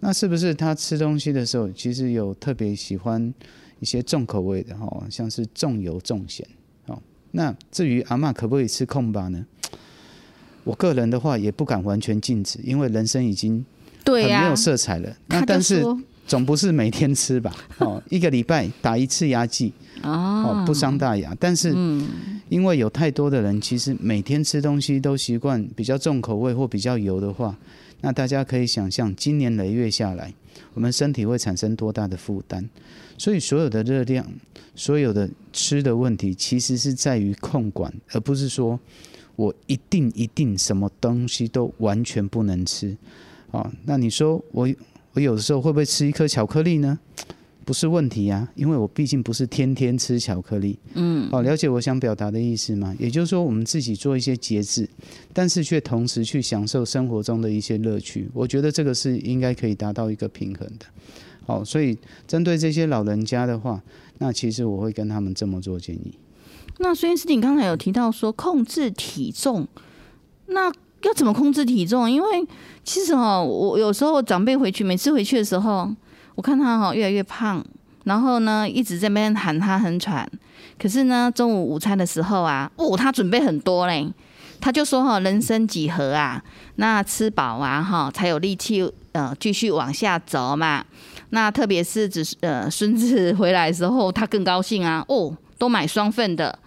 [0.00, 3.32] 那是不是他吃东西的时候，其实有特别喜欢
[3.78, 6.44] 一些重口味的哦，像是重油重咸？
[6.86, 9.46] 哦，那至于阿妈可不可以吃空吧呢？
[10.64, 13.64] 我个人的话也不敢完全禁止，因为人生已经
[14.04, 15.16] 很没有色彩了。
[15.26, 15.84] 那但是
[16.26, 17.54] 总不是每天吃吧？
[17.78, 21.36] 哦，一个礼拜打一次牙祭 哦，不伤大雅。
[21.38, 21.74] 但是
[22.52, 27.56] 因为有太多的人其实每天吃东西都习惯比较重口味或比较油的话，
[28.02, 30.34] 那大家可以想象，今年累月下来，
[30.74, 32.68] 我们身体会产生多大的负担。
[33.16, 34.30] 所以所有的热量，
[34.74, 38.78] 所有的吃的问题，其实是在于控管，而不是说。
[39.34, 42.94] 我一定一定什么东西都完全不能吃，
[43.50, 44.68] 啊，那你说我
[45.14, 46.98] 我有的时候会不会吃一颗巧克力呢？
[47.64, 50.78] 不是问题呀，因为我毕竟不是天天吃巧克力。
[50.94, 52.94] 嗯，哦，了解我想表达的意思吗？
[52.98, 54.88] 也就是说，我们自己做一些节制，
[55.32, 58.28] 但是却同时去享受生活中的一些乐趣。
[58.34, 60.86] 我觉得这个是应该可以达到一个平衡的。
[61.46, 61.96] 好，所以
[62.26, 63.82] 针对这些老人家的话，
[64.18, 66.12] 那其实我会跟他们这么做建议。
[66.78, 69.66] 那孙医师，你刚才有提到说控制体重，
[70.46, 70.72] 那
[71.02, 72.10] 要怎么控制体重？
[72.10, 72.46] 因为
[72.84, 75.90] 其实哈，我有时候长辈回去，每次回去的时候，
[76.34, 77.64] 我看他哈越来越胖，
[78.04, 80.28] 然后呢一直在那边喊他很喘。
[80.78, 84.12] 可是呢，中午午餐的时候啊，哦，他准备很多嘞，
[84.60, 86.42] 他就说哈，人生几何啊？
[86.76, 90.84] 那吃饱啊哈，才有力气呃继续往下走嘛。
[91.30, 96.58] 那特别是只是呃孙子回来的时候，他更高兴啊，哦，都买双份的。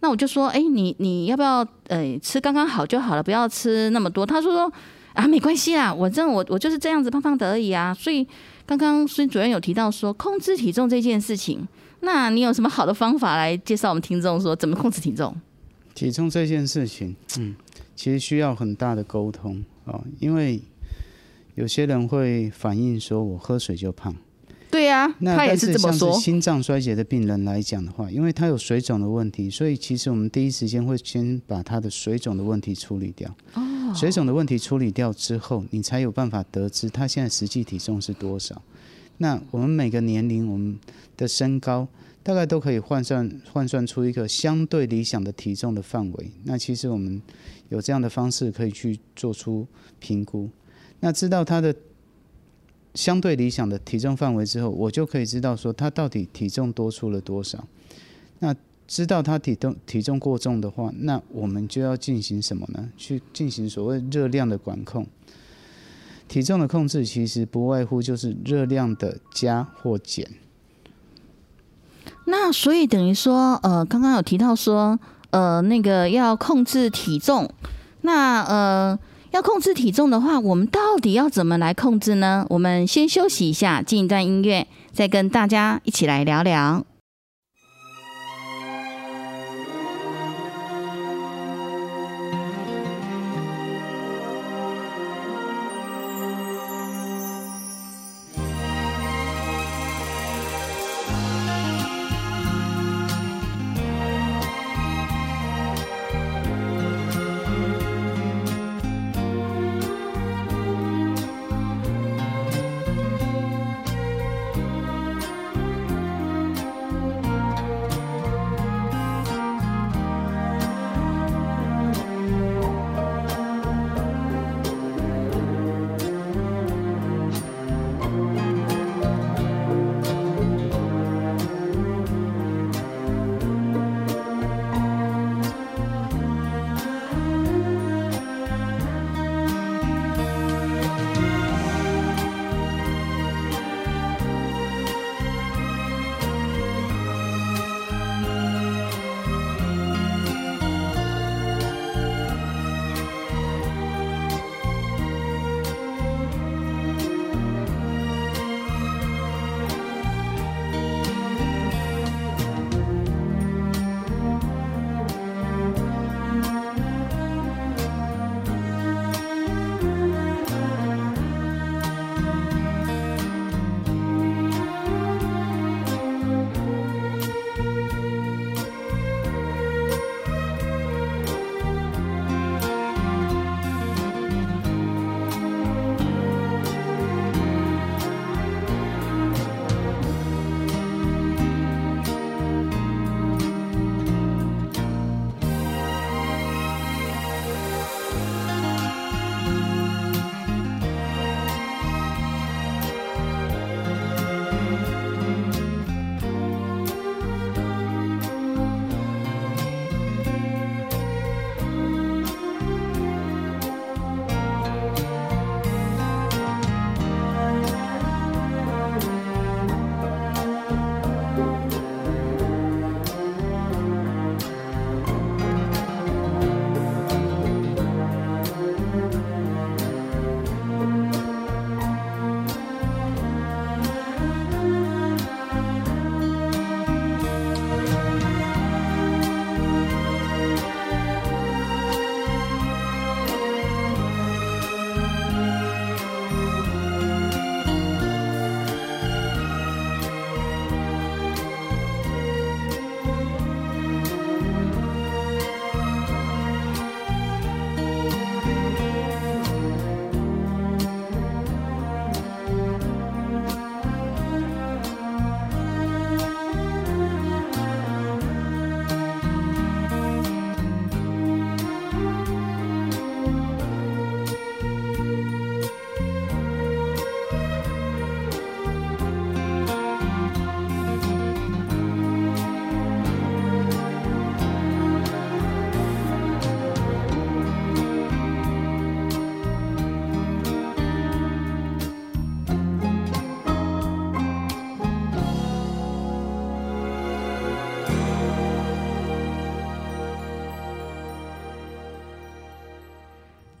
[0.00, 4.26] 那我就说，哎，你你要不要，呃，吃刚刚好就好了，不要吃那么多。
[4.26, 4.72] 他说说
[5.14, 7.94] 啊，没关系啦，我这我我就是这样子胖胖的而已啊。
[7.94, 8.26] 所以
[8.76, 11.66] 刚刚孙主任有提到说控制体重这件事情，
[12.00, 15.34] 那你有什么好的方法来介绍我们听众说怎么控制体重？
[15.94, 17.54] 体重这件事情，嗯，
[17.94, 20.60] 其实需要很大的沟通啊，因为
[21.54, 24.14] 有些人会反映说我喝水就胖。
[24.72, 26.18] 对呀，他也是这么说。
[26.18, 33.28] 心脏衰竭的病人来讲的话，因为他有水肿的问题，所以其实我们第一时间会先把他的水肿的问题处理掉。
[33.52, 38.62] 哦，水肿的问题处理掉之后，你才有办法得知他现在实际体重是多少。
[39.18, 40.78] 那我们每个年龄，我们
[41.18, 41.86] 的身高
[42.22, 46.30] 大概都可以换算换算出一个相对理想的体重的范围。
[46.44, 47.20] 那其实我们
[47.68, 49.66] 有这样的方式可以去做出
[49.98, 50.48] 评估。
[51.00, 51.76] 那知道他的。
[52.94, 57.66] 相对理想的体重范围之后，我就可以知道说他到底体重多出了多少。
[58.40, 58.54] 那
[58.86, 62.90] 知道他体重体重过重的话，那我们就要进行什么呢？
[62.96, 65.06] 去进行所谓热量的管控。
[66.28, 70.28] 体重的控制其实不外乎就是热量的加或减。
[72.26, 74.98] 那所以等于说，呃，刚刚有提到说，
[75.30, 77.50] 呃，那个要控制体重，
[78.02, 78.98] 那呃。
[79.32, 82.46] 要控制体重的话，我们到底要怎么来控制呢？
[82.50, 86.84] 我们先休息一下，进一段音乐，再跟大家一起来聊聊。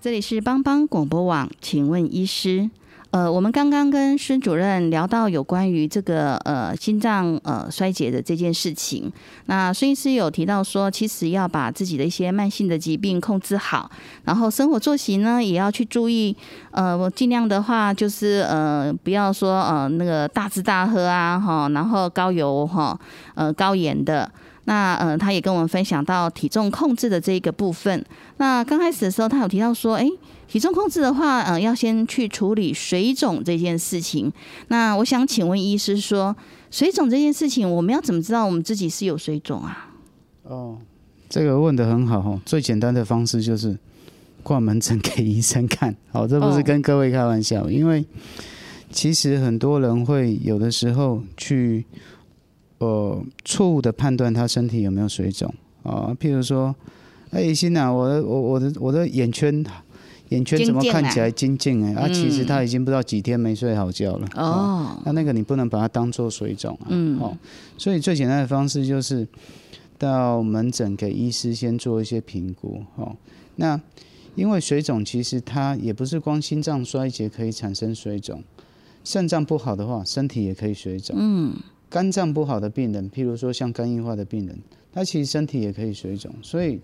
[0.02, 2.68] 这里是帮帮广播网，请问医师，
[3.12, 9.12] 呃，我们刚刚跟孙主任聊到有关于这个呃心脏呃衰竭的这件事情，
[9.46, 13.88] 那孙医师有提到说，其实要把自己的一些慢性的疾病控制好，
[14.24, 16.36] 然后生活作息呢也要去注意，
[16.72, 22.98] 呃，我尽量的话就是呃不要说呃那个大吃大喝啊哈，然后高油哈
[23.36, 24.28] 呃高盐的。
[24.64, 28.04] 那呃，他也跟我们分享到体重控制的这一个部分。
[28.36, 30.08] 那刚开始的时候，他有提到说，哎，
[30.46, 34.32] 体重控制的话，呃，要先去处理水肿这件事情。
[34.68, 36.36] 那我想请问医师说，
[36.70, 39.90] 水肿这件事情，我们要怎么知道我们自己是有水肿啊？
[40.44, 40.78] 哦，
[41.28, 42.40] 这个问的很好哈。
[42.46, 43.76] 最简单的方式就是
[44.44, 45.92] 挂门诊给医生看。
[46.12, 48.04] 好，这不是跟各位开玩笑，因为
[48.92, 51.84] 其实很多人会有的时候去。
[52.82, 55.54] 呃，错误的判断他身体有没有水肿
[55.84, 56.10] 啊？
[56.18, 56.74] 譬如说，
[57.30, 59.64] 哎，欣娜，我的我我的我的眼圈
[60.30, 61.94] 眼圈怎么看起来精进哎？
[61.94, 64.26] 啊，其实他已经不知道几天没睡好觉了。
[64.34, 66.86] 哦，那那个你不能把它当做水肿啊。
[66.88, 67.20] 嗯。
[67.20, 67.38] 哦，
[67.78, 69.24] 所以最简单的方式就是
[69.96, 72.82] 到门诊给医师先做一些评估。
[72.96, 73.14] 哦，
[73.54, 73.80] 那
[74.34, 78.42] 因为水肿其实它也不是光心脏衰竭可以产生水肿，
[79.04, 81.14] 肾脏不好的话，身体也可以水肿。
[81.16, 81.54] 嗯。
[81.92, 84.58] 肝脏不好的病人，譬如说像肝硬化的病人，
[84.90, 86.32] 他其实身体也可以水肿。
[86.40, 86.80] 所以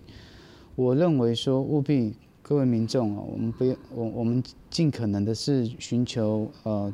[0.75, 6.93] 我认为说，务必各位民众啊，我们不要我我们尽可能的是寻求呃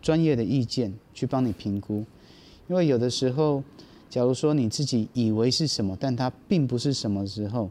[0.00, 2.04] 专业的意见去帮你评估，
[2.68, 3.64] 因为有的时候，
[4.08, 7.68] 假如说你自己以为是什么，但它并不是什么时候，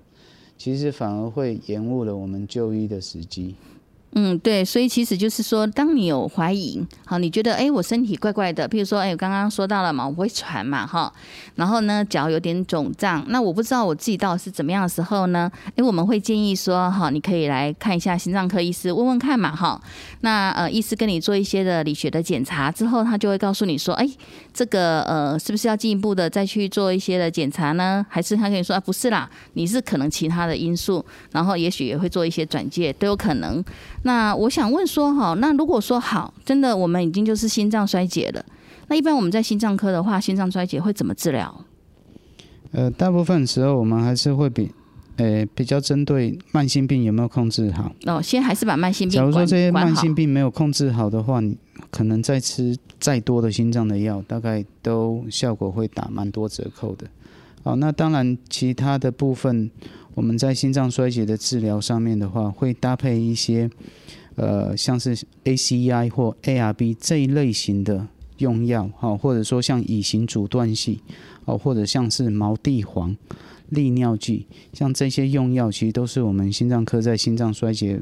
[0.58, 3.56] 其实反而会延误了我们就医的时机。
[4.14, 11.14] 嗯，对，所以其实就是说，当你有怀疑，好，你觉得哎，我身体怪怪的，譬如说，哎，我刚刚说到了嘛，我会喘嘛，哈，
[11.56, 15.52] 然后呢，脚有点肿胀，那我不知道我自己到底是怎么样的时候呢？
[15.76, 19.80] 哎，我们会建议说，哈，你可以来看一下心脏科医师，问问看嘛，哈，
[20.22, 24.10] 那呃，医师跟你做一些的理学的检查之后，他就会告诉你说，哎，
[24.52, 28.04] 这个呃，是不是要进一步的再去做一些的检查呢？
[28.10, 33.64] 还是他跟你说，啊，不是啦，你是可能其他的因素，然后也许也会做一些转介，都有可能。
[34.04, 38.46] 那我想问说哈，那如果说好，真的我们已经就是心脏衰竭了，
[38.88, 41.66] 那一般我们在心脏科的话，心脏衰竭会怎么治疗？
[42.72, 44.72] 呃，大部分时候我们还是会比，
[45.18, 47.92] 呃，比较针对慢性病有没有控制好。
[48.06, 49.18] 哦，先还是把慢性病。
[49.18, 51.58] 假如说这些慢性病没有控制好的话，你
[51.92, 57.06] 可能再吃再多的心脏的药，大概都效果会打蛮多折扣的。
[57.64, 59.70] 好，那当然其他的部分。
[60.16, 63.70] 我们在心脏衰竭的治疗上面的话，会搭配一些，
[64.36, 68.08] 呃，像是 ACEI 或 ARB 这一类型的
[68.40, 71.02] 用药，好，或者说像乙型阻断系，
[71.46, 73.16] 哦，或者像是毛地黄、
[73.70, 78.00] 利尿剂，像这些用药，其实都是我们心脏科在心脏衰竭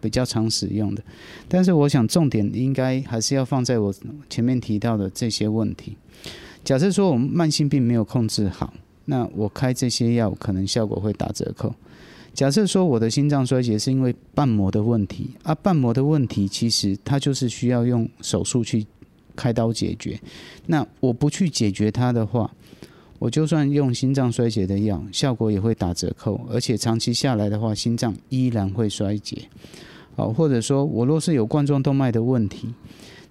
[0.00, 1.02] 比较常使用的。
[1.46, 3.94] 但是，我想重点应该还是要放在我
[4.28, 5.96] 前面提到的这些问题。
[6.64, 8.74] 假设说我们慢性病没有控制好。
[9.10, 11.74] 那我开这些药可能效果会打折扣。
[12.32, 18.86] 假设说我的心脏衰竭是因为瓣膜的问题，啊，瓣膜的问题其实它就是需要用手术去
[19.34, 20.18] 开刀解决。
[20.66, 22.48] 那我不去解决它的话，
[23.18, 29.36] 我就算用心脏衰竭的药，效果也会打折扣，而且长期下来的话，心脏依然会衰竭。
[30.14, 32.72] 好，或者说我若是有冠状动脉的问题，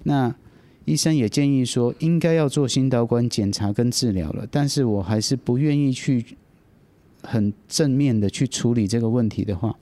[0.03, 0.35] 那
[0.85, 6.25] 医生也建议说，应该要做心导管检查跟治疗了，但是我还是不愿意去
[7.21, 9.77] 很正面的去处理这个问题的话，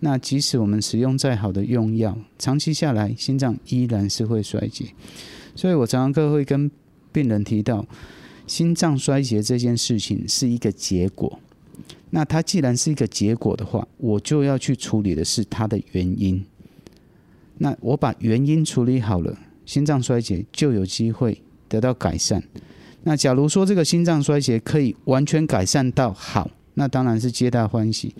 [0.00, 4.86] 那即使我们使用再好的用药，长期下来心脏依然是会衰竭。
[5.54, 6.70] 所以我常常会跟
[7.10, 7.86] 病人提到，
[8.46, 11.38] 心脏衰竭这件事情是一个结果，
[12.10, 16.44] 那它既然是一个结果的话，我就要去处理的是它的原因。
[17.58, 19.38] 那我把原因处理好了。
[19.70, 22.42] 心脏衰竭就有机会得到改善。
[23.04, 28.12] 那假如说这个心脏衰竭可以完全改善到好，那当然是皆大欢喜。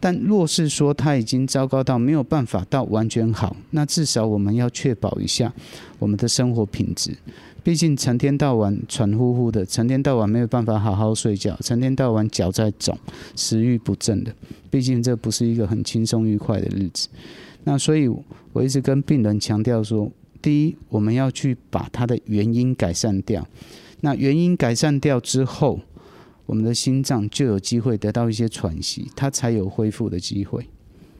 [0.00, 5.52] 但若是说他已经糟糕到没有办法到完全好，那至少我们要确保一下
[5.98, 7.14] 我们的生活品质。
[7.62, 12.98] 毕竟成天到晚喘呼呼的，成天到晚没有办法好好睡觉，成天到晚脚在肿，
[13.36, 14.34] 食欲不振的，
[14.70, 17.08] 毕竟这不是一个很轻松愉快的日子。
[17.64, 18.08] 那所以
[18.54, 20.10] 我一直跟病人强调说。
[20.44, 23.46] 第一，我们要去把它的原因改善掉。
[24.02, 25.80] 那原因改善掉之后，
[26.44, 30.68] 我们的心脏就有机会得到一些喘息，它才有恢复的机会。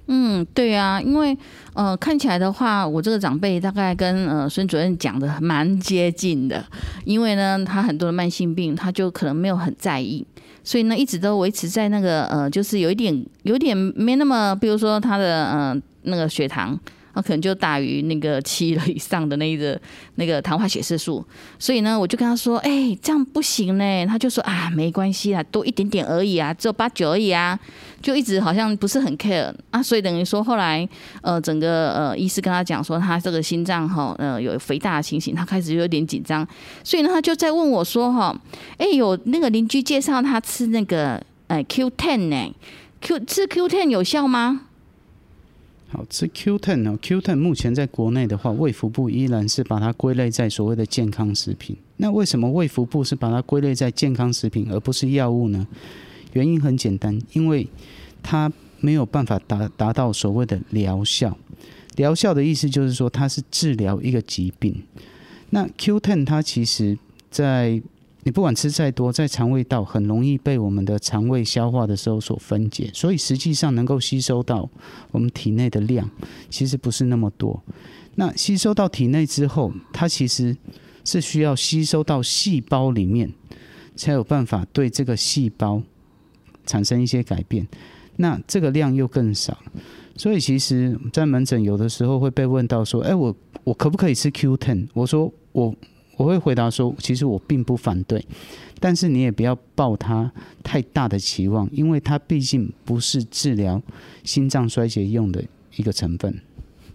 [0.09, 1.35] 嗯，对啊，因为
[1.73, 6.63] 呃，看起来的话，我这个长辈大概跟呃孙主任讲的蛮接近的，
[7.07, 10.23] 因为呢，他很多的慢性病，他就可能没有很在意，
[10.63, 16.79] 所以呢，一直都维持在那个呃，就是有一点，有点没那么，比如说他的呃那个血糖。
[17.15, 19.81] 那可能就大于那个七了以上的那个
[20.17, 21.25] 那个糖化血色素，
[21.59, 27.59] 所以呢，我就跟他说：“哎，这样不行嘞。”他就说：“啊，没关系啊，多一点点而已啊，只有八九而已啊。”
[28.03, 30.87] 就一直好像不是很 care 啊，所以等于说后来
[31.23, 36.47] 呃，整个呃医师跟他讲说他这个心脏哈呃有肥大的情形，他开始有点紧张，
[36.83, 38.37] 所以呢他就在问我说：“哈，
[38.77, 42.55] 哎，有那个邻居介绍他吃那个哎 Q ten 呢
[43.01, 44.63] ？Q 吃 Q ten 有效吗？”
[45.89, 51.77] 好吃 Q ten 哦，Q ten 目前在国内的话，卫福部依然是把它归类在所谓的健康食品。
[51.99, 55.67] 那为什么卫福部是把它归类在健康食品，而不是药物呢？
[56.33, 57.69] 原因很简单，因为
[58.23, 61.39] 它没有办法达达到所谓的疗效。
[61.95, 64.75] 疗效的意思就是说，它是治疗一个疾病。
[65.51, 66.99] 那 Q ten 它其实
[67.31, 67.81] 在
[68.25, 74.69] 你不管吃再多，在肠胃道很容易被我们的肠胃消化的时候所分解，所以实际上能够吸收到
[75.11, 76.11] 我们体内的量
[76.49, 77.63] 其实不是那么多。
[78.15, 80.57] 那吸收到体内之后，它其实
[81.05, 83.31] 是需要吸收到细胞里面，
[83.95, 85.83] 才有办法对这个细胞
[86.65, 87.69] 产生一些改变。
[88.17, 89.59] 那这个量又更少，
[90.17, 95.75] 所以其实，在门诊有的时候会被问到说：“哎，我我可不可以吃 Q ten？” 我说我。
[96.17, 98.25] 我会回答说，其实我并不反对，
[98.81, 100.31] 但是你也不要抱他
[100.63, 103.81] 太大的期望，因为它毕竟不是治疗
[104.23, 105.43] 心脏衰竭用的
[105.77, 106.41] 一个成分。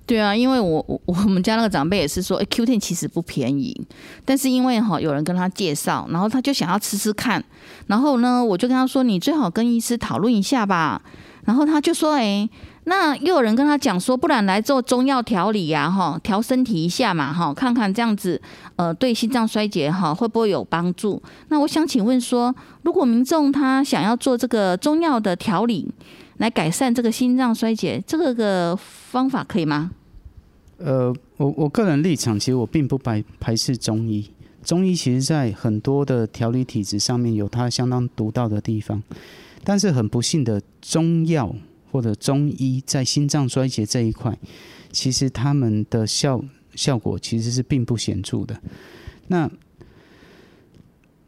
[0.06, 3.80] 对啊，因为我我我们家那个长辈也是说，哎，Q ten 其实不便宜，
[4.26, 7.44] 但是因为哈有人跟他介绍，然后他就想要吃吃看，
[7.88, 11.02] 然后呢，我就跟他说，你最好跟医师讨论一下吧，
[11.46, 12.50] 然后他就说，哎。
[12.90, 18.42] 那又有人跟他讲说，不然来做中药调理呀，哈，调身体一下嘛，哈，看看这样子，
[18.78, 21.22] 呃，对心脏衰竭哈会不会有帮助？
[21.50, 25.88] 那我想请问说，如果民众他想要做这个中药的调理，
[26.38, 29.92] 来改善这个心脏衰竭，这个个方法可以吗？
[30.80, 34.32] 呃，我我个人立场，其实我并不排排斥中医，
[34.64, 39.04] 中医其实在很多的调理体质上面有它相当独到的地方，
[39.64, 41.54] 但是很不幸的中药。
[41.92, 44.38] 或者中医在心脏衰竭这一块，
[44.92, 46.44] 其实他们的效
[46.76, 48.62] 效果其实是并不显著的。
[49.28, 49.50] 那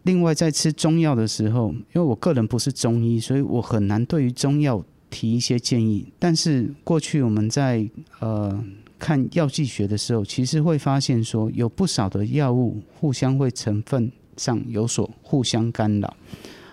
[0.03, 6.05] 另外在吃中药的时候，因为我个人不是中医，所以我很难对于中药提一些建议。
[6.17, 7.89] 但是过去我们在
[8.19, 8.63] 呃
[8.97, 16.15] 看药剂学的时候，其实会发现说有不少的药物互相会成分上有所互相干扰，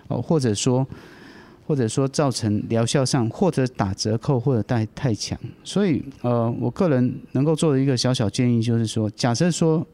[0.07, 0.87] 哦，或者说。
[1.69, 9.85] 或者说造成疗效上或者打折扣或者带太强，所以呃，我个人能够做的一个小小建议就是说，假设说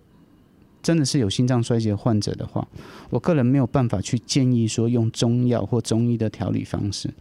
[0.82, 2.66] 真的是有心脏衰竭患者的话，
[3.10, 7.14] 我个人没有办法去建议说用中药或中医的调理方式。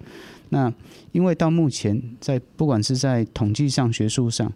[0.50, 0.72] 那
[1.11, 4.52] 因为到目前在不管是在统计上、学术上，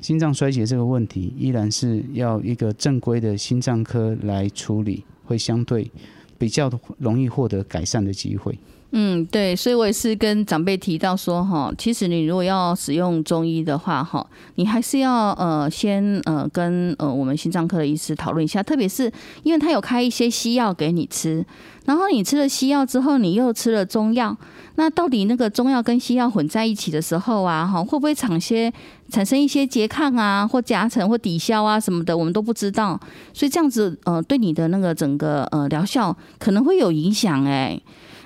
[0.00, 5.90] 心脏衰竭这个问题依然是要一个正规的心脏科来处理，会相对
[6.38, 8.56] 比较容易获得改善的机会。
[8.94, 14.26] 嗯，对，所以我也是跟长辈提到说，哈，其实你如果要使用中医的话，哈，
[14.56, 19.10] 你还是要呃先呃跟呃我们心脏科的医师讨论一下，特别是
[19.44, 21.42] 因为他有开一些西药给你吃，
[21.86, 24.36] 然后你吃了西药之后，你又吃了中药，
[24.74, 28.70] 那到底那个中药跟西药混在一起的时候啊，哈，会不会产些
[29.08, 33.00] 产生一些拮抗啊，或夹层或抵消啊什么的，我们都不知道，
[33.32, 37.80] 所以这样子呃对你的那个整个呃疗效可能会有影响，哎。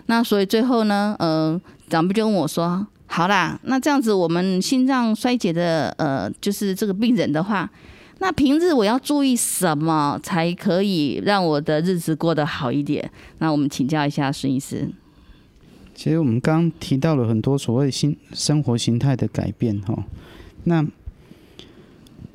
[0.06, 7.68] 那所以最后呢，呃，长辈就问我说：“好啦，那这样子我们心脏衰竭的呃，就是这个病人的话，
[8.18, 14.88] 那平日我要注意什么才可以让我的日子过得好一点？”那我们请教一下孙医师。
[15.94, 20.04] 其实我们刚提到了很多所谓新生活形态的改变哈。
[20.64, 20.86] 那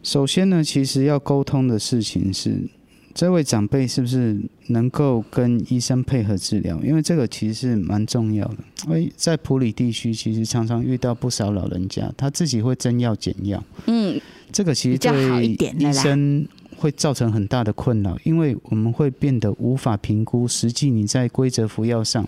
[0.03, 2.69] 首先呢，其实要沟通的事情是。
[3.13, 6.79] 这位长辈是不是能够跟医生配合治疗？
[6.81, 8.57] 因为这个其实是蛮重要的。
[8.87, 13.63] 因为在普里地区，其实常常遇到不少老人家，他自己会增药减药。
[13.87, 14.19] 嗯，
[14.51, 16.47] 这个其实对医生
[16.77, 22.27] 会造成很大的困扰，因为我们会变得无法评估实际你在规则服药上，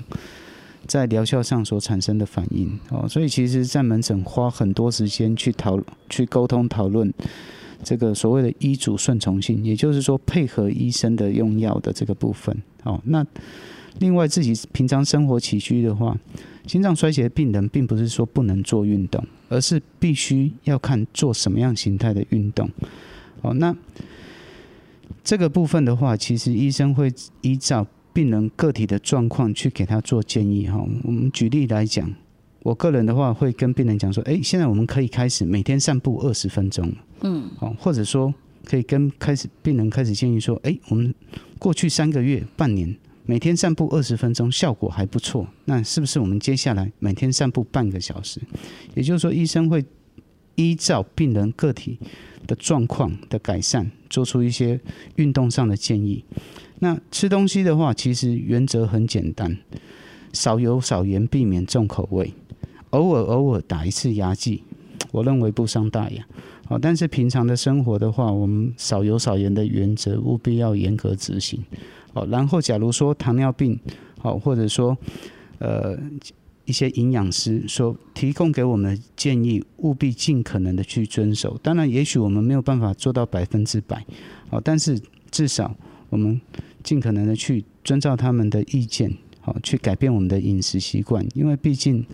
[0.86, 2.80] 在疗效上所产生的反应。
[2.90, 5.80] 哦，所以其实，在门诊花很多时间去讨
[6.10, 7.12] 去沟通讨论。
[7.84, 12.56] 这个所谓的医嘱顺从性，也就是说配合医生的用药的这个部分。
[12.84, 13.26] 哦，那
[14.00, 16.18] 另外，自己平常生活起居的话，
[16.66, 22.68] 心脏衰竭病人并不是说不能做运动，而是必须要看做什么样形态的运动。
[23.42, 23.76] 哦，那
[25.24, 30.68] 这个部分的话，其实医生会依照病人个体的状况去给他做建议。
[30.68, 32.12] 哈，我们举例来讲，
[32.64, 36.92] 我个人的话会跟病人讲说：，诶，现在我们可以开始每天散步二十分钟。
[37.22, 38.34] 嗯，好，或者说
[38.66, 41.14] 可以跟开始病人开始建议说：，诶，我们
[41.60, 42.96] 过去三个月、半年。
[43.26, 45.48] 每天散步二十分钟，效果还不错。
[45.64, 48.42] 那是不是我们接下来每天散步半个小时？
[48.96, 49.82] 也就是说，医生会
[50.56, 51.98] 依照病人个体
[52.46, 54.78] 的状况的改善，做出一些
[55.16, 56.22] 运动上的建议。
[56.80, 59.58] 那吃东西的话，其实原则很简单：
[60.34, 62.34] 少油少盐，避免重口味。
[62.94, 64.64] 偶尔偶尔打一次牙祭，
[65.12, 66.26] 我认为不伤大雅。
[66.66, 71.62] 好，但是平常的生活的话，我们少油少盐的原则务必要严格执行。
[72.14, 73.78] 哦，然后假如说糖尿病，
[74.20, 74.98] 好，或者说，
[75.58, 75.98] 呃，
[76.66, 81.60] 一些营养师说提供给我们的建议，务必尽可能的去遵守。
[81.62, 84.06] 当然，也许我们没有办法做到百分之百，
[84.50, 84.98] 好，但是
[85.32, 85.76] 至少
[86.10, 86.40] 我们
[86.84, 91.28] 尽可能的去遵照他们的意见，好，去改变我们的饮食习惯。
[91.34, 92.06] 因为毕竟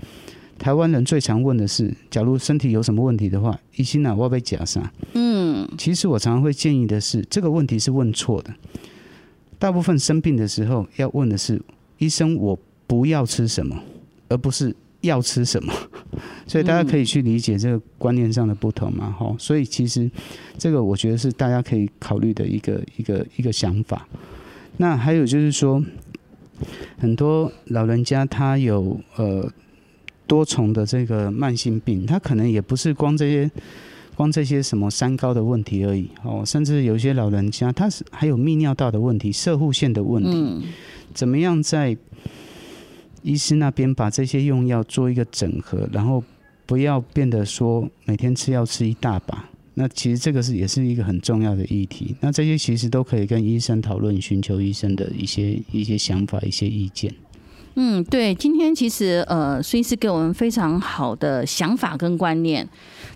[0.59, 4.91] 台湾人最常问的是，假如身体有什么问题的话，一心啊，我被假啥？
[5.13, 8.53] 嗯，其实我常常会建议的是，这个问题是问错的。
[9.57, 11.61] 大部分生病的时候要问的是
[11.97, 13.75] 医生，我不要吃什么，
[14.27, 15.73] 而不是要吃什么。
[16.45, 19.35] 所以大家可以去理解这个观念上的不同嘛，哈。
[19.39, 20.09] 所以其实
[20.57, 24.07] 这个我觉得是大家可以考虑的一个一个一个想法。
[24.77, 25.83] 那还有就是说，
[26.97, 29.51] 很多老人家他有呃
[30.29, 33.51] 多重的这个慢性病，他可能也不是光这些。
[34.15, 40.67] 光这些什么三高的问题而已哦，甚至有些老人家他是还有泌尿道的问题、射护腺的问题，
[41.13, 41.95] 怎么样在
[43.23, 46.21] 医师那边把这些用药做一个整合，然后
[46.65, 52.13] 不要变得说每天吃药吃一大把，那其实这个是也是一个很重要的议题。
[52.19, 57.09] 那这些其实都可以跟医生讨论，寻求医生的一些一些想法、一些意见。
[57.75, 62.67] 嗯，对，今天其实呃，孙医师给我们非常好的想法跟观念。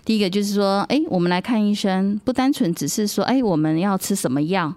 [0.04, 4.74] 第一个就是说，哎，我们来看医生，不单纯只是说，哎，我们要吃什么药。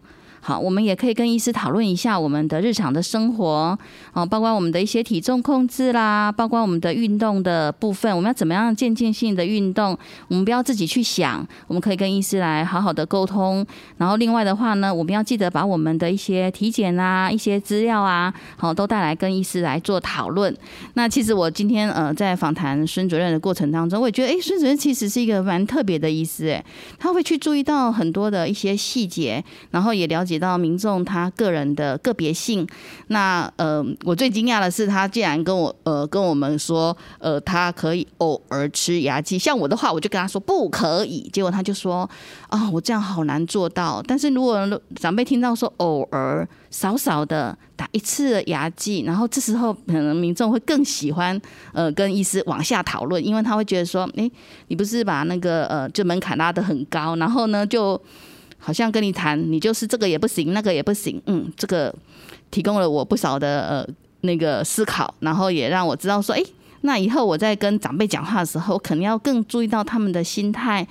[0.47, 3.77] 好，我们也可以跟医师讨论一下我们的日常的生活，
[4.13, 9.97] 哦，包括我们的一些体重控制啦，包括我们的运动的部分，我们要怎么样渐进性的运动，
[10.29, 13.67] 我们不要自己去想，我们可以跟医师来好好的沟通。
[13.97, 20.55] 然后另外的话呢，我们要记得把我们的一些体检啊、一些资料啊，好，都带来跟医师来做讨论。
[20.93, 26.65] 那其实我今天呃在访谈孙主任的过程当中，我也觉得，哎，孙主任其实是一个蛮特别的医师，哎，
[26.97, 30.36] 他会去注意到很多的一些细节，然后也了解。
[30.38, 32.67] 到民众他个人的个别性，
[33.07, 39.38] 那呃，我最惊讶的是，他竟然跟我呃跟我们说，呃，他可以偶尔吃牙剂。
[39.38, 42.09] 像我的话，我就跟他说不可以，结果他就说
[42.49, 44.03] 啊，我这样好难做到。
[44.07, 51.39] 但是如果长辈听到说偶尔少少的打一次牙剂，然后这时候可能民众会更喜欢
[51.73, 54.29] 呃跟医师往下讨论，因为他会觉得说，哎，
[54.67, 58.01] 你不是把那个呃就门槛拉得很高，然后呢就。
[58.58, 61.93] 好像跟你谈，你就是这个也不行，那个也不行，嗯，这个
[62.51, 63.88] 提供了我不少的呃
[64.22, 66.43] 那个思考，然后也让我知道说，哎，
[66.82, 70.88] 那以后我在跟长辈讲话的时候，肯定要更注意到他们的心态。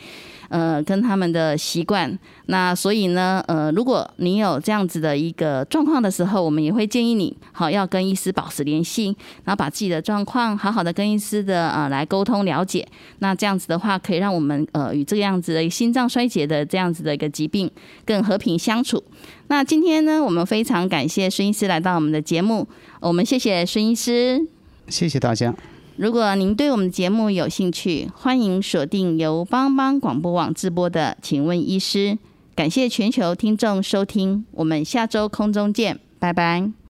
[0.49, 2.17] 呃，跟他们的习惯，
[2.47, 9.07] 那所以呢，呃，如果你有这样子的一个状况的时候，我们也会建议你，好，要跟医师保持联系，
[9.43, 12.87] 然后把自己的状况好好的跟医师的呃来沟通了解。
[13.19, 17.69] 那这样子的话，可以让我们呃与这个样子的心脏衰竭的这样子的一个疾病
[18.05, 19.03] 更和平相处。
[19.49, 22.65] 那今天呢，我们非常感谢孙医师来到我们的节目，
[23.01, 24.47] 我们谢谢孙医师，
[24.87, 25.53] 谢谢大家。
[25.97, 32.11] 如果您对我们的节目有兴趣，欢迎锁定由帮帮广播网直播的《请问医师》。
[32.55, 36.77] 感谢全球听众收听，我们下周空中见，拜拜。